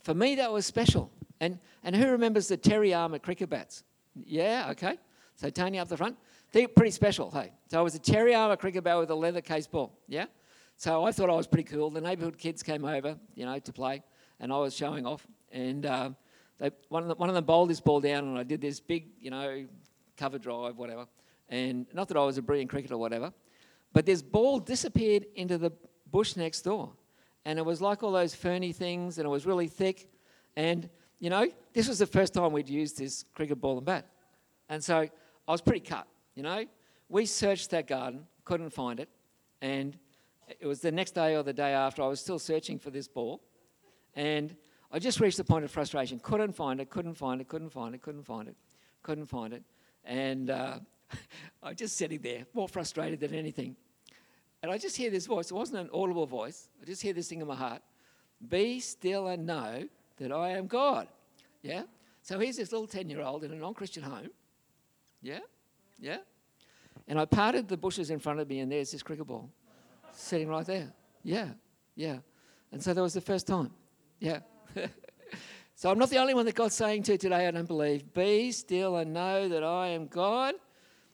for 0.02 0.14
me, 0.14 0.36
that 0.36 0.52
was 0.52 0.66
special. 0.66 1.12
And, 1.40 1.60
and 1.84 1.96
who 1.96 2.10
remembers 2.10 2.48
the 2.48 2.58
Terry 2.58 2.94
Armour 2.94 3.20
cricket 3.20 3.50
bats? 3.50 3.84
Yeah, 4.26 4.68
okay. 4.72 4.98
So 5.36 5.50
Tony 5.50 5.80
up 5.80 5.88
the 5.88 5.98
front. 5.98 6.18
They're 6.52 6.68
pretty 6.68 6.92
special, 6.92 7.32
hey. 7.32 7.52
So 7.70 7.80
it 7.80 7.84
was 7.84 7.96
a 7.96 8.00
Terry 8.00 8.36
Armour 8.36 8.58
cricket 8.58 8.84
bat 8.84 8.98
with 8.98 9.10
a 9.10 9.16
leather 9.16 9.42
case 9.42 9.68
ball, 9.68 9.92
yeah? 10.08 10.26
So 10.78 11.06
I 11.06 11.12
thought 11.12 11.30
I 11.30 11.36
was 11.36 11.48
pretty 11.48 11.64
cool. 11.64 11.90
The 11.90 12.02
neighbourhood 12.02 12.38
kids 12.38 12.64
came 12.64 12.86
over, 12.86 13.18
you 13.36 13.46
know, 13.46 13.58
to 13.60 13.74
play, 13.74 14.04
and 14.40 14.52
I 14.52 14.58
was 14.58 14.76
showing 14.76 15.06
off. 15.06 15.26
And 15.52 15.86
um, 15.86 16.16
they, 16.60 16.72
one, 16.90 17.04
of 17.04 17.10
the, 17.10 17.16
one 17.16 17.30
of 17.30 17.36
them 17.36 17.46
bowled 17.46 17.70
this 17.70 17.80
ball 17.80 18.02
down, 18.02 18.26
and 18.26 18.38
I 18.38 18.44
did 18.44 18.60
this 18.60 18.80
big, 18.80 19.08
you 19.20 19.32
know, 19.32 19.66
cover 20.18 20.38
drive, 20.38 20.78
whatever. 20.78 21.08
And 21.50 21.86
not 21.94 22.08
that 22.08 22.18
I 22.18 22.24
was 22.24 22.38
a 22.38 22.42
brilliant 22.42 22.70
cricketer 22.70 22.96
or 22.96 22.98
whatever, 22.98 23.32
but 23.94 24.06
this 24.06 24.22
ball 24.22 24.60
disappeared 24.60 25.26
into 25.36 25.58
the 25.58 25.72
bush 26.12 26.36
next 26.36 26.62
door. 26.62 26.92
And 27.46 27.60
it 27.60 27.66
was 27.66 27.82
like 27.82 28.04
all 28.04 28.12
those 28.12 28.34
ferny 28.34 28.72
things, 28.72 29.18
and 29.18 29.26
it 29.26 29.30
was 29.30 29.46
really 29.46 29.68
thick. 29.68 30.10
And, 30.56 30.90
you 31.20 31.30
know, 31.30 31.48
this 31.74 31.88
was 31.88 32.00
the 32.00 32.06
first 32.06 32.34
time 32.34 32.54
we'd 32.54 32.70
used 32.70 32.98
this 32.98 33.26
cricket 33.34 33.60
ball 33.60 33.78
and 33.78 33.86
bat. 33.86 34.08
And 34.70 34.84
so 34.84 35.00
I 35.48 35.52
was 35.52 35.62
pretty 35.62 35.82
cut, 35.82 36.08
you 36.36 36.44
know. 36.44 36.66
We 37.10 37.26
searched 37.26 37.70
that 37.72 37.88
garden, 37.88 38.26
couldn't 38.46 38.72
find 38.72 39.00
it. 39.00 39.10
And 39.62 39.98
it 40.48 40.66
was 40.66 40.82
the 40.82 40.92
next 40.92 41.12
day 41.12 41.36
or 41.36 41.44
the 41.44 41.54
day 41.54 41.74
after, 41.74 42.02
I 42.02 42.08
was 42.08 42.20
still 42.20 42.40
searching 42.40 42.80
for 42.80 42.90
this 42.90 43.08
ball. 43.08 43.42
And 44.16 44.56
I 44.92 45.00
just 45.00 45.20
reached 45.20 45.38
the 45.38 45.44
point 45.44 45.66
of 45.66 45.72
frustration. 45.72 46.20
Couldn't 46.20 46.54
find 46.54 46.80
it, 46.80 46.90
couldn't 46.90 47.16
find 47.16 47.42
it, 47.42 47.48
couldn't 47.48 47.70
find 47.70 47.96
it, 47.96 48.02
couldn't 48.02 48.24
find 48.24 48.48
it, 48.48 48.56
couldn't 49.02 49.26
find 49.26 49.54
it. 49.54 49.64
And 50.06 50.50
uh, 50.50 50.80
I 51.64 51.70
was 51.70 51.78
just 51.78 51.98
sitting 51.98 52.20
there, 52.20 52.46
more 52.54 52.68
frustrated 52.68 53.20
than 53.20 53.34
anything. 53.34 53.76
And 54.62 54.72
I 54.72 54.78
just 54.78 54.96
hear 54.96 55.10
this 55.10 55.26
voice. 55.26 55.52
It 55.52 55.56
wasn't 55.56 55.80
an 55.80 55.90
audible 55.94 56.26
voice. 56.26 56.70
I 56.82 56.86
just 56.86 57.02
hear 57.02 57.14
this 57.14 57.28
thing 57.28 57.42
in 57.42 57.48
my 57.48 57.56
heart 57.56 57.82
Be 58.48 58.80
still 58.80 59.28
and 59.28 59.46
know 59.46 59.88
that 60.18 60.32
I 60.32 60.52
am 60.52 60.68
God. 60.68 61.08
Yeah? 61.62 61.84
So 62.22 62.40
here's 62.40 62.58
this 62.58 62.72
little 62.72 62.88
10 62.88 63.10
year 63.10 63.22
old 63.22 63.44
in 63.44 63.52
a 63.52 63.56
non 63.56 63.74
Christian 63.74 64.04
home. 64.04 64.30
Yeah? 65.22 65.40
Yeah? 66.00 66.18
And 67.08 67.20
I 67.20 67.26
parted 67.26 67.68
the 67.68 67.78
bushes 67.78 68.10
in 68.10 68.20
front 68.20 68.40
of 68.40 68.48
me, 68.48 68.60
and 68.60 68.72
there's 68.72 68.92
this 68.92 69.04
cricket 69.04 69.28
ball 69.28 69.50
sitting 70.14 70.48
right 70.48 70.66
there. 70.66 70.94
Yeah, 71.24 71.50
yeah. 71.96 72.18
And 72.72 72.82
so 72.82 72.94
that 72.94 73.02
was 73.02 73.14
the 73.14 73.22
first 73.22 73.48
time. 73.48 73.72
Yeah. 74.20 74.40
so 75.76 75.92
I'm 75.92 76.00
not 76.00 76.10
the 76.10 76.18
only 76.18 76.34
one 76.34 76.46
that 76.46 76.56
God's 76.56 76.76
saying 76.76 77.04
to 77.04 77.18
today, 77.18 77.48
I 77.48 77.52
don't 77.52 77.68
believe. 77.68 78.14
Be 78.14 78.52
still 78.52 78.98
and 78.98 79.14
know 79.14 79.48
that 79.48 79.64
I 79.64 79.90
am 79.90 80.08
God. 80.08 80.56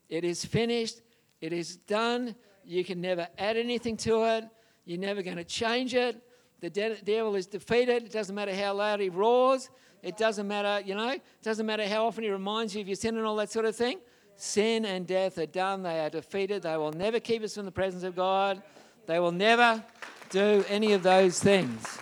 It 0.07 0.23
is 0.23 0.43
finished, 0.43 1.01
it 1.41 1.53
is 1.53 1.77
done. 1.77 2.35
You 2.65 2.83
can 2.83 3.01
never 3.01 3.27
add 3.37 3.57
anything 3.57 3.97
to 3.97 4.23
it, 4.23 4.45
you're 4.85 4.99
never 4.99 5.21
going 5.21 5.37
to 5.37 5.43
change 5.43 5.93
it. 5.93 6.21
The 6.61 6.69
de- 6.69 7.01
devil 7.03 7.35
is 7.35 7.47
defeated. 7.47 8.03
It 8.03 8.11
doesn't 8.11 8.35
matter 8.35 8.53
how 8.53 8.73
loud 8.73 8.99
he 8.99 9.09
roars. 9.09 9.69
It 10.01 10.17
doesn't 10.17 10.47
matter, 10.47 10.85
you 10.85 10.95
know, 10.95 11.09
it 11.09 11.23
doesn't 11.41 11.65
matter 11.65 11.85
how 11.87 12.05
often 12.05 12.23
he 12.23 12.29
reminds 12.29 12.73
you 12.73 12.81
of 12.81 12.87
your 12.87 12.95
sin 12.95 13.17
and 13.17 13.25
all 13.25 13.35
that 13.37 13.51
sort 13.51 13.65
of 13.65 13.75
thing. 13.75 13.99
Sin 14.35 14.85
and 14.85 15.05
death 15.05 15.37
are 15.37 15.45
done. 15.45 15.83
They 15.83 15.99
are 15.99 16.09
defeated. 16.09 16.63
They 16.63 16.77
will 16.77 16.93
never 16.93 17.19
keep 17.19 17.43
us 17.43 17.55
from 17.55 17.65
the 17.65 17.71
presence 17.71 18.03
of 18.03 18.15
God. 18.15 18.61
They 19.09 19.19
will 19.19 19.31
never 19.31 19.83
do 20.29 20.63
any 20.67 20.93
of 20.93 21.01
those 21.01 21.39
things. 21.39 21.97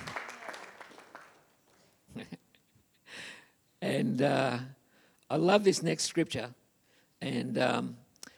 and 3.82 4.22
uh, 4.22 4.58
I 5.30 5.38
love 5.38 5.64
this 5.64 5.82
next 5.82 6.04
scripture. 6.04 6.54
And 7.22 7.58
um, 7.60 7.96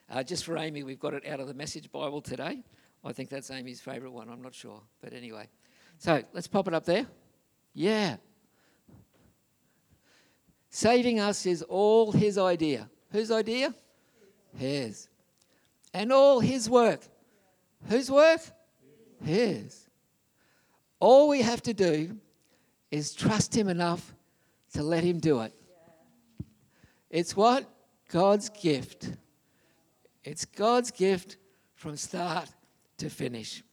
uh, 0.07 0.21
just 0.21 0.45
for 0.45 0.55
Amy, 0.55 0.83
we've 0.83 0.99
got 0.99 1.15
it 1.15 1.25
out 1.25 1.39
of 1.39 1.47
the 1.47 1.55
Message 1.55 1.91
Bible 1.91 2.21
today. 2.21 2.61
I 3.03 3.11
think 3.11 3.29
that's 3.29 3.49
Amy's 3.49 3.81
favourite 3.81 4.13
one. 4.13 4.29
I'm 4.29 4.43
not 4.43 4.53
sure. 4.53 4.83
But 5.01 5.13
anyway. 5.13 5.47
So 5.97 6.21
let's 6.33 6.45
pop 6.45 6.67
it 6.67 6.75
up 6.75 6.85
there. 6.85 7.07
Yeah. 7.73 8.17
Saving 10.69 11.19
us 11.19 11.47
is 11.47 11.63
all 11.63 12.11
his 12.11 12.37
idea. 12.37 12.87
Whose 13.11 13.31
idea? 13.31 13.73
His. 14.55 15.07
And 15.91 16.13
all 16.13 16.39
his 16.39 16.69
work. 16.69 17.01
Whose 17.87 18.11
work? 18.11 18.41
His. 19.23 19.89
All 20.99 21.27
we 21.27 21.41
have 21.41 21.61
to 21.63 21.73
do 21.73 22.17
is 22.91 23.13
trust 23.13 23.55
him 23.55 23.69
enough 23.69 24.13
to 24.73 24.83
let 24.83 25.03
him 25.03 25.19
do 25.19 25.41
it. 25.41 25.53
It's 27.09 27.35
what? 27.35 27.65
God's 28.09 28.49
gift. 28.49 29.11
It's 30.23 30.45
God's 30.45 30.91
gift 30.91 31.37
from 31.75 31.95
start 31.95 32.49
to 32.97 33.09
finish. 33.09 33.63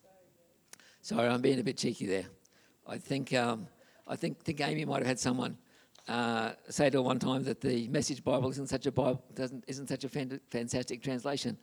Sorry, 1.01 1.29
I'm 1.29 1.41
being 1.41 1.61
a 1.61 1.65
bit 1.65 1.77
cheeky 1.77 2.07
there. 2.07 2.27
I 2.87 2.99
think 2.99 3.33
um, 3.35 3.67
I 4.07 4.17
think, 4.17 4.43
think 4.43 4.61
Amy 4.61 4.85
might 4.85 4.99
have 4.99 5.07
had 5.07 5.19
someone 5.19 5.59
uh, 6.07 6.53
say 6.69 6.89
to 6.91 6.99
her 6.99 7.03
one 7.03 7.19
time 7.19 7.43
that 7.45 7.61
the 7.61 7.89
Message 7.89 8.23
Bible 8.23 8.51
isn't 8.51 8.69
such 8.69 8.87
a 8.87 8.93
Bible 8.93 9.25
doesn't 9.35 9.65
isn't 9.67 9.89
such 9.89 10.05
a 10.05 10.09
fan- 10.09 10.41
fantastic 10.51 11.03
translation, 11.03 11.59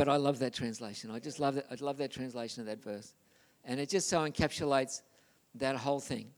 but 0.00 0.08
I 0.08 0.16
love 0.16 0.38
that 0.38 0.54
translation. 0.54 1.10
I 1.10 1.18
just 1.18 1.40
love 1.40 1.56
that. 1.56 1.66
I 1.70 1.74
love 1.78 1.98
that 1.98 2.10
translation 2.10 2.62
of 2.62 2.66
that 2.68 2.82
verse, 2.82 3.12
and 3.66 3.78
it 3.78 3.90
just 3.90 4.08
so 4.08 4.20
encapsulates 4.20 5.02
that 5.56 5.76
whole 5.76 6.00
thing. 6.00 6.30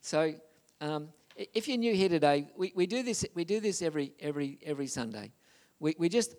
So, 0.00 0.32
um, 0.80 1.10
if 1.36 1.68
you're 1.68 1.76
new 1.76 1.94
here 1.94 2.08
today, 2.08 2.48
we, 2.56 2.72
we 2.74 2.86
do 2.86 3.02
this. 3.02 3.26
We 3.34 3.44
do 3.44 3.60
this 3.60 3.82
every 3.82 4.14
every 4.20 4.58
every 4.64 4.86
Sunday. 4.86 5.32
We 5.80 5.94
we 5.98 6.08
just 6.08 6.34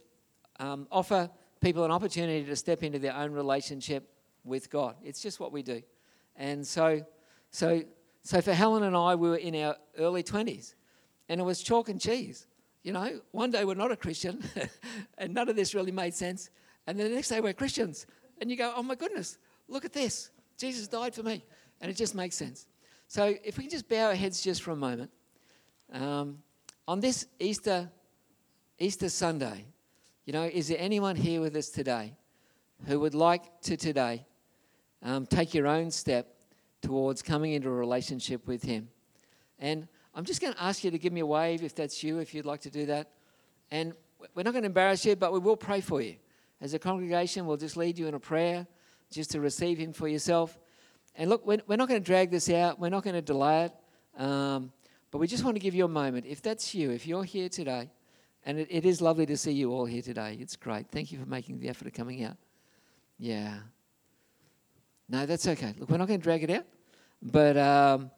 um, 0.59 0.87
offer 0.91 1.29
people 1.61 1.85
an 1.85 1.91
opportunity 1.91 2.43
to 2.45 2.55
step 2.55 2.81
into 2.81 2.97
their 2.97 3.13
own 3.13 3.31
relationship 3.31 4.09
with 4.43 4.71
God. 4.71 4.95
It's 5.03 5.21
just 5.21 5.39
what 5.39 5.51
we 5.51 5.61
do. 5.61 5.83
And 6.35 6.65
so, 6.65 7.05
so, 7.51 7.83
so 8.23 8.41
for 8.41 8.53
Helen 8.55 8.81
and 8.81 8.97
I, 8.97 9.13
we 9.13 9.29
were 9.29 9.35
in 9.35 9.55
our 9.55 9.75
early 9.99 10.23
20s, 10.23 10.73
and 11.29 11.39
it 11.39 11.43
was 11.43 11.61
chalk 11.61 11.89
and 11.89 12.01
cheese. 12.01 12.47
You 12.81 12.93
know, 12.93 13.21
one 13.33 13.51
day 13.51 13.65
we're 13.65 13.75
not 13.75 13.91
a 13.91 13.95
Christian, 13.95 14.43
and 15.19 15.35
none 15.35 15.47
of 15.47 15.55
this 15.55 15.75
really 15.75 15.91
made 15.91 16.15
sense. 16.15 16.49
And 16.87 16.99
then 16.99 17.09
the 17.09 17.15
next 17.15 17.29
day 17.29 17.41
we're 17.41 17.53
Christians, 17.53 18.05
and 18.39 18.49
you 18.49 18.57
go, 18.57 18.73
oh 18.75 18.83
my 18.83 18.95
goodness, 18.95 19.37
look 19.67 19.85
at 19.85 19.93
this. 19.93 20.31
Jesus 20.57 20.87
died 20.87 21.13
for 21.13 21.23
me. 21.23 21.43
And 21.79 21.89
it 21.89 21.95
just 21.95 22.15
makes 22.15 22.35
sense. 22.35 22.67
So 23.07 23.35
if 23.43 23.57
we 23.57 23.63
can 23.63 23.71
just 23.71 23.89
bow 23.89 24.07
our 24.07 24.15
heads 24.15 24.41
just 24.41 24.61
for 24.61 24.71
a 24.71 24.75
moment. 24.75 25.11
Um, 25.91 26.39
on 26.87 26.99
this 26.99 27.25
Easter, 27.39 27.89
Easter 28.79 29.09
Sunday, 29.09 29.65
you 30.25 30.33
know, 30.33 30.43
is 30.43 30.67
there 30.67 30.77
anyone 30.79 31.15
here 31.15 31.41
with 31.41 31.55
us 31.55 31.69
today 31.69 32.13
who 32.87 32.99
would 32.99 33.15
like 33.15 33.61
to 33.61 33.77
today 33.77 34.25
um, 35.03 35.25
take 35.25 35.53
your 35.53 35.67
own 35.67 35.91
step 35.91 36.35
towards 36.81 37.21
coming 37.21 37.53
into 37.53 37.69
a 37.69 37.73
relationship 37.73 38.47
with 38.47 38.63
Him. 38.63 38.89
And 39.59 39.87
I'm 40.13 40.25
just 40.25 40.41
going 40.41 40.53
to 40.53 40.61
ask 40.61 40.83
you 40.83 40.91
to 40.91 40.97
give 40.97 41.13
me 41.13 41.21
a 41.21 41.25
wave 41.25 41.63
if 41.63 41.75
that's 41.75 42.03
you, 42.03 42.19
if 42.19 42.33
you'd 42.33 42.45
like 42.45 42.61
to 42.61 42.69
do 42.69 42.85
that. 42.87 43.11
And 43.69 43.93
we're 44.35 44.43
not 44.43 44.51
going 44.51 44.63
to 44.63 44.67
embarrass 44.67 45.05
you, 45.05 45.15
but 45.15 45.31
we 45.31 45.39
will 45.39 45.57
pray 45.57 45.81
for 45.81 46.01
you. 46.01 46.15
As 46.61 46.75
a 46.75 46.79
congregation, 46.79 47.47
we'll 47.47 47.57
just 47.57 47.75
lead 47.75 47.97
you 47.97 48.07
in 48.07 48.13
a 48.13 48.19
prayer 48.19 48.67
just 49.11 49.31
to 49.31 49.41
receive 49.41 49.79
Him 49.79 49.93
for 49.93 50.07
yourself. 50.07 50.59
And 51.15 51.29
look, 51.29 51.45
we're, 51.45 51.57
we're 51.67 51.75
not 51.75 51.89
going 51.89 51.99
to 51.99 52.05
drag 52.05 52.29
this 52.29 52.49
out, 52.49 52.79
we're 52.79 52.89
not 52.89 53.03
going 53.03 53.15
to 53.15 53.21
delay 53.21 53.65
it, 53.65 54.21
um, 54.21 54.71
but 55.09 55.17
we 55.17 55.27
just 55.27 55.43
want 55.43 55.55
to 55.55 55.59
give 55.59 55.73
you 55.73 55.85
a 55.85 55.89
moment. 55.89 56.25
If 56.27 56.41
that's 56.41 56.73
you, 56.75 56.91
if 56.91 57.07
you're 57.07 57.23
here 57.23 57.49
today, 57.49 57.89
and 58.45 58.59
it, 58.59 58.67
it 58.69 58.85
is 58.85 59.01
lovely 59.01 59.25
to 59.25 59.35
see 59.35 59.51
you 59.51 59.71
all 59.73 59.85
here 59.85 60.01
today, 60.01 60.37
it's 60.39 60.55
great. 60.55 60.87
Thank 60.91 61.11
you 61.11 61.19
for 61.19 61.25
making 61.25 61.59
the 61.59 61.67
effort 61.67 61.87
of 61.87 61.93
coming 61.93 62.23
out. 62.23 62.37
Yeah. 63.17 63.55
No, 65.09 65.25
that's 65.25 65.47
okay. 65.47 65.73
Look, 65.77 65.89
we're 65.89 65.97
not 65.97 66.07
going 66.07 66.19
to 66.19 66.23
drag 66.23 66.43
it 66.43 66.49
out. 66.51 66.65
But, 67.21 67.57
um, 67.57 68.11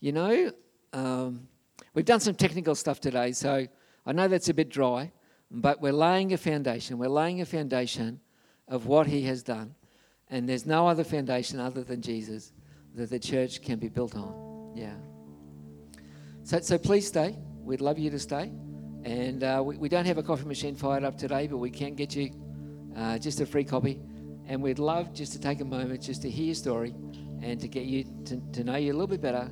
you 0.00 0.12
know, 0.12 0.50
um, 0.92 1.46
we've 1.94 2.04
done 2.04 2.20
some 2.20 2.34
technical 2.34 2.74
stuff 2.74 3.00
today, 3.00 3.32
so 3.32 3.66
I 4.06 4.12
know 4.12 4.28
that's 4.28 4.48
a 4.48 4.54
bit 4.54 4.68
dry, 4.68 5.12
but 5.50 5.80
we're 5.80 5.92
laying 5.92 6.32
a 6.32 6.36
foundation. 6.36 6.98
We're 6.98 7.08
laying 7.08 7.40
a 7.40 7.46
foundation 7.46 8.20
of 8.66 8.86
what 8.86 9.06
He 9.06 9.22
has 9.22 9.42
done. 9.42 9.74
And 10.30 10.48
there's 10.48 10.66
no 10.66 10.86
other 10.86 11.04
foundation 11.04 11.58
other 11.58 11.82
than 11.82 12.02
Jesus 12.02 12.52
that 12.94 13.10
the 13.10 13.18
church 13.18 13.62
can 13.62 13.78
be 13.78 13.88
built 13.88 14.14
on. 14.14 14.72
Yeah. 14.74 14.94
So, 16.44 16.60
so 16.60 16.78
please 16.78 17.06
stay. 17.06 17.36
We'd 17.62 17.80
love 17.80 17.98
you 17.98 18.10
to 18.10 18.18
stay. 18.18 18.52
And 19.04 19.42
uh, 19.42 19.62
we, 19.64 19.76
we, 19.76 19.88
don't 19.88 20.04
have 20.04 20.18
a 20.18 20.22
coffee 20.22 20.44
machine 20.46 20.74
fired 20.74 21.04
up 21.04 21.16
today, 21.16 21.46
but 21.46 21.58
we 21.58 21.70
can 21.70 21.94
get 21.94 22.14
you 22.14 22.30
uh, 22.96 23.18
just 23.18 23.40
a 23.40 23.46
free 23.46 23.64
copy. 23.64 24.00
And 24.46 24.62
we'd 24.62 24.78
love 24.78 25.14
just 25.14 25.32
to 25.32 25.40
take 25.40 25.60
a 25.60 25.64
moment 25.64 26.02
just 26.02 26.22
to 26.22 26.30
hear 26.30 26.46
your 26.46 26.54
story 26.54 26.94
and 27.42 27.60
to 27.60 27.68
get 27.68 27.84
you 27.84 28.04
to, 28.26 28.40
to 28.52 28.64
know 28.64 28.76
you 28.76 28.92
a 28.92 28.94
little 28.94 29.06
bit 29.06 29.20
better 29.20 29.50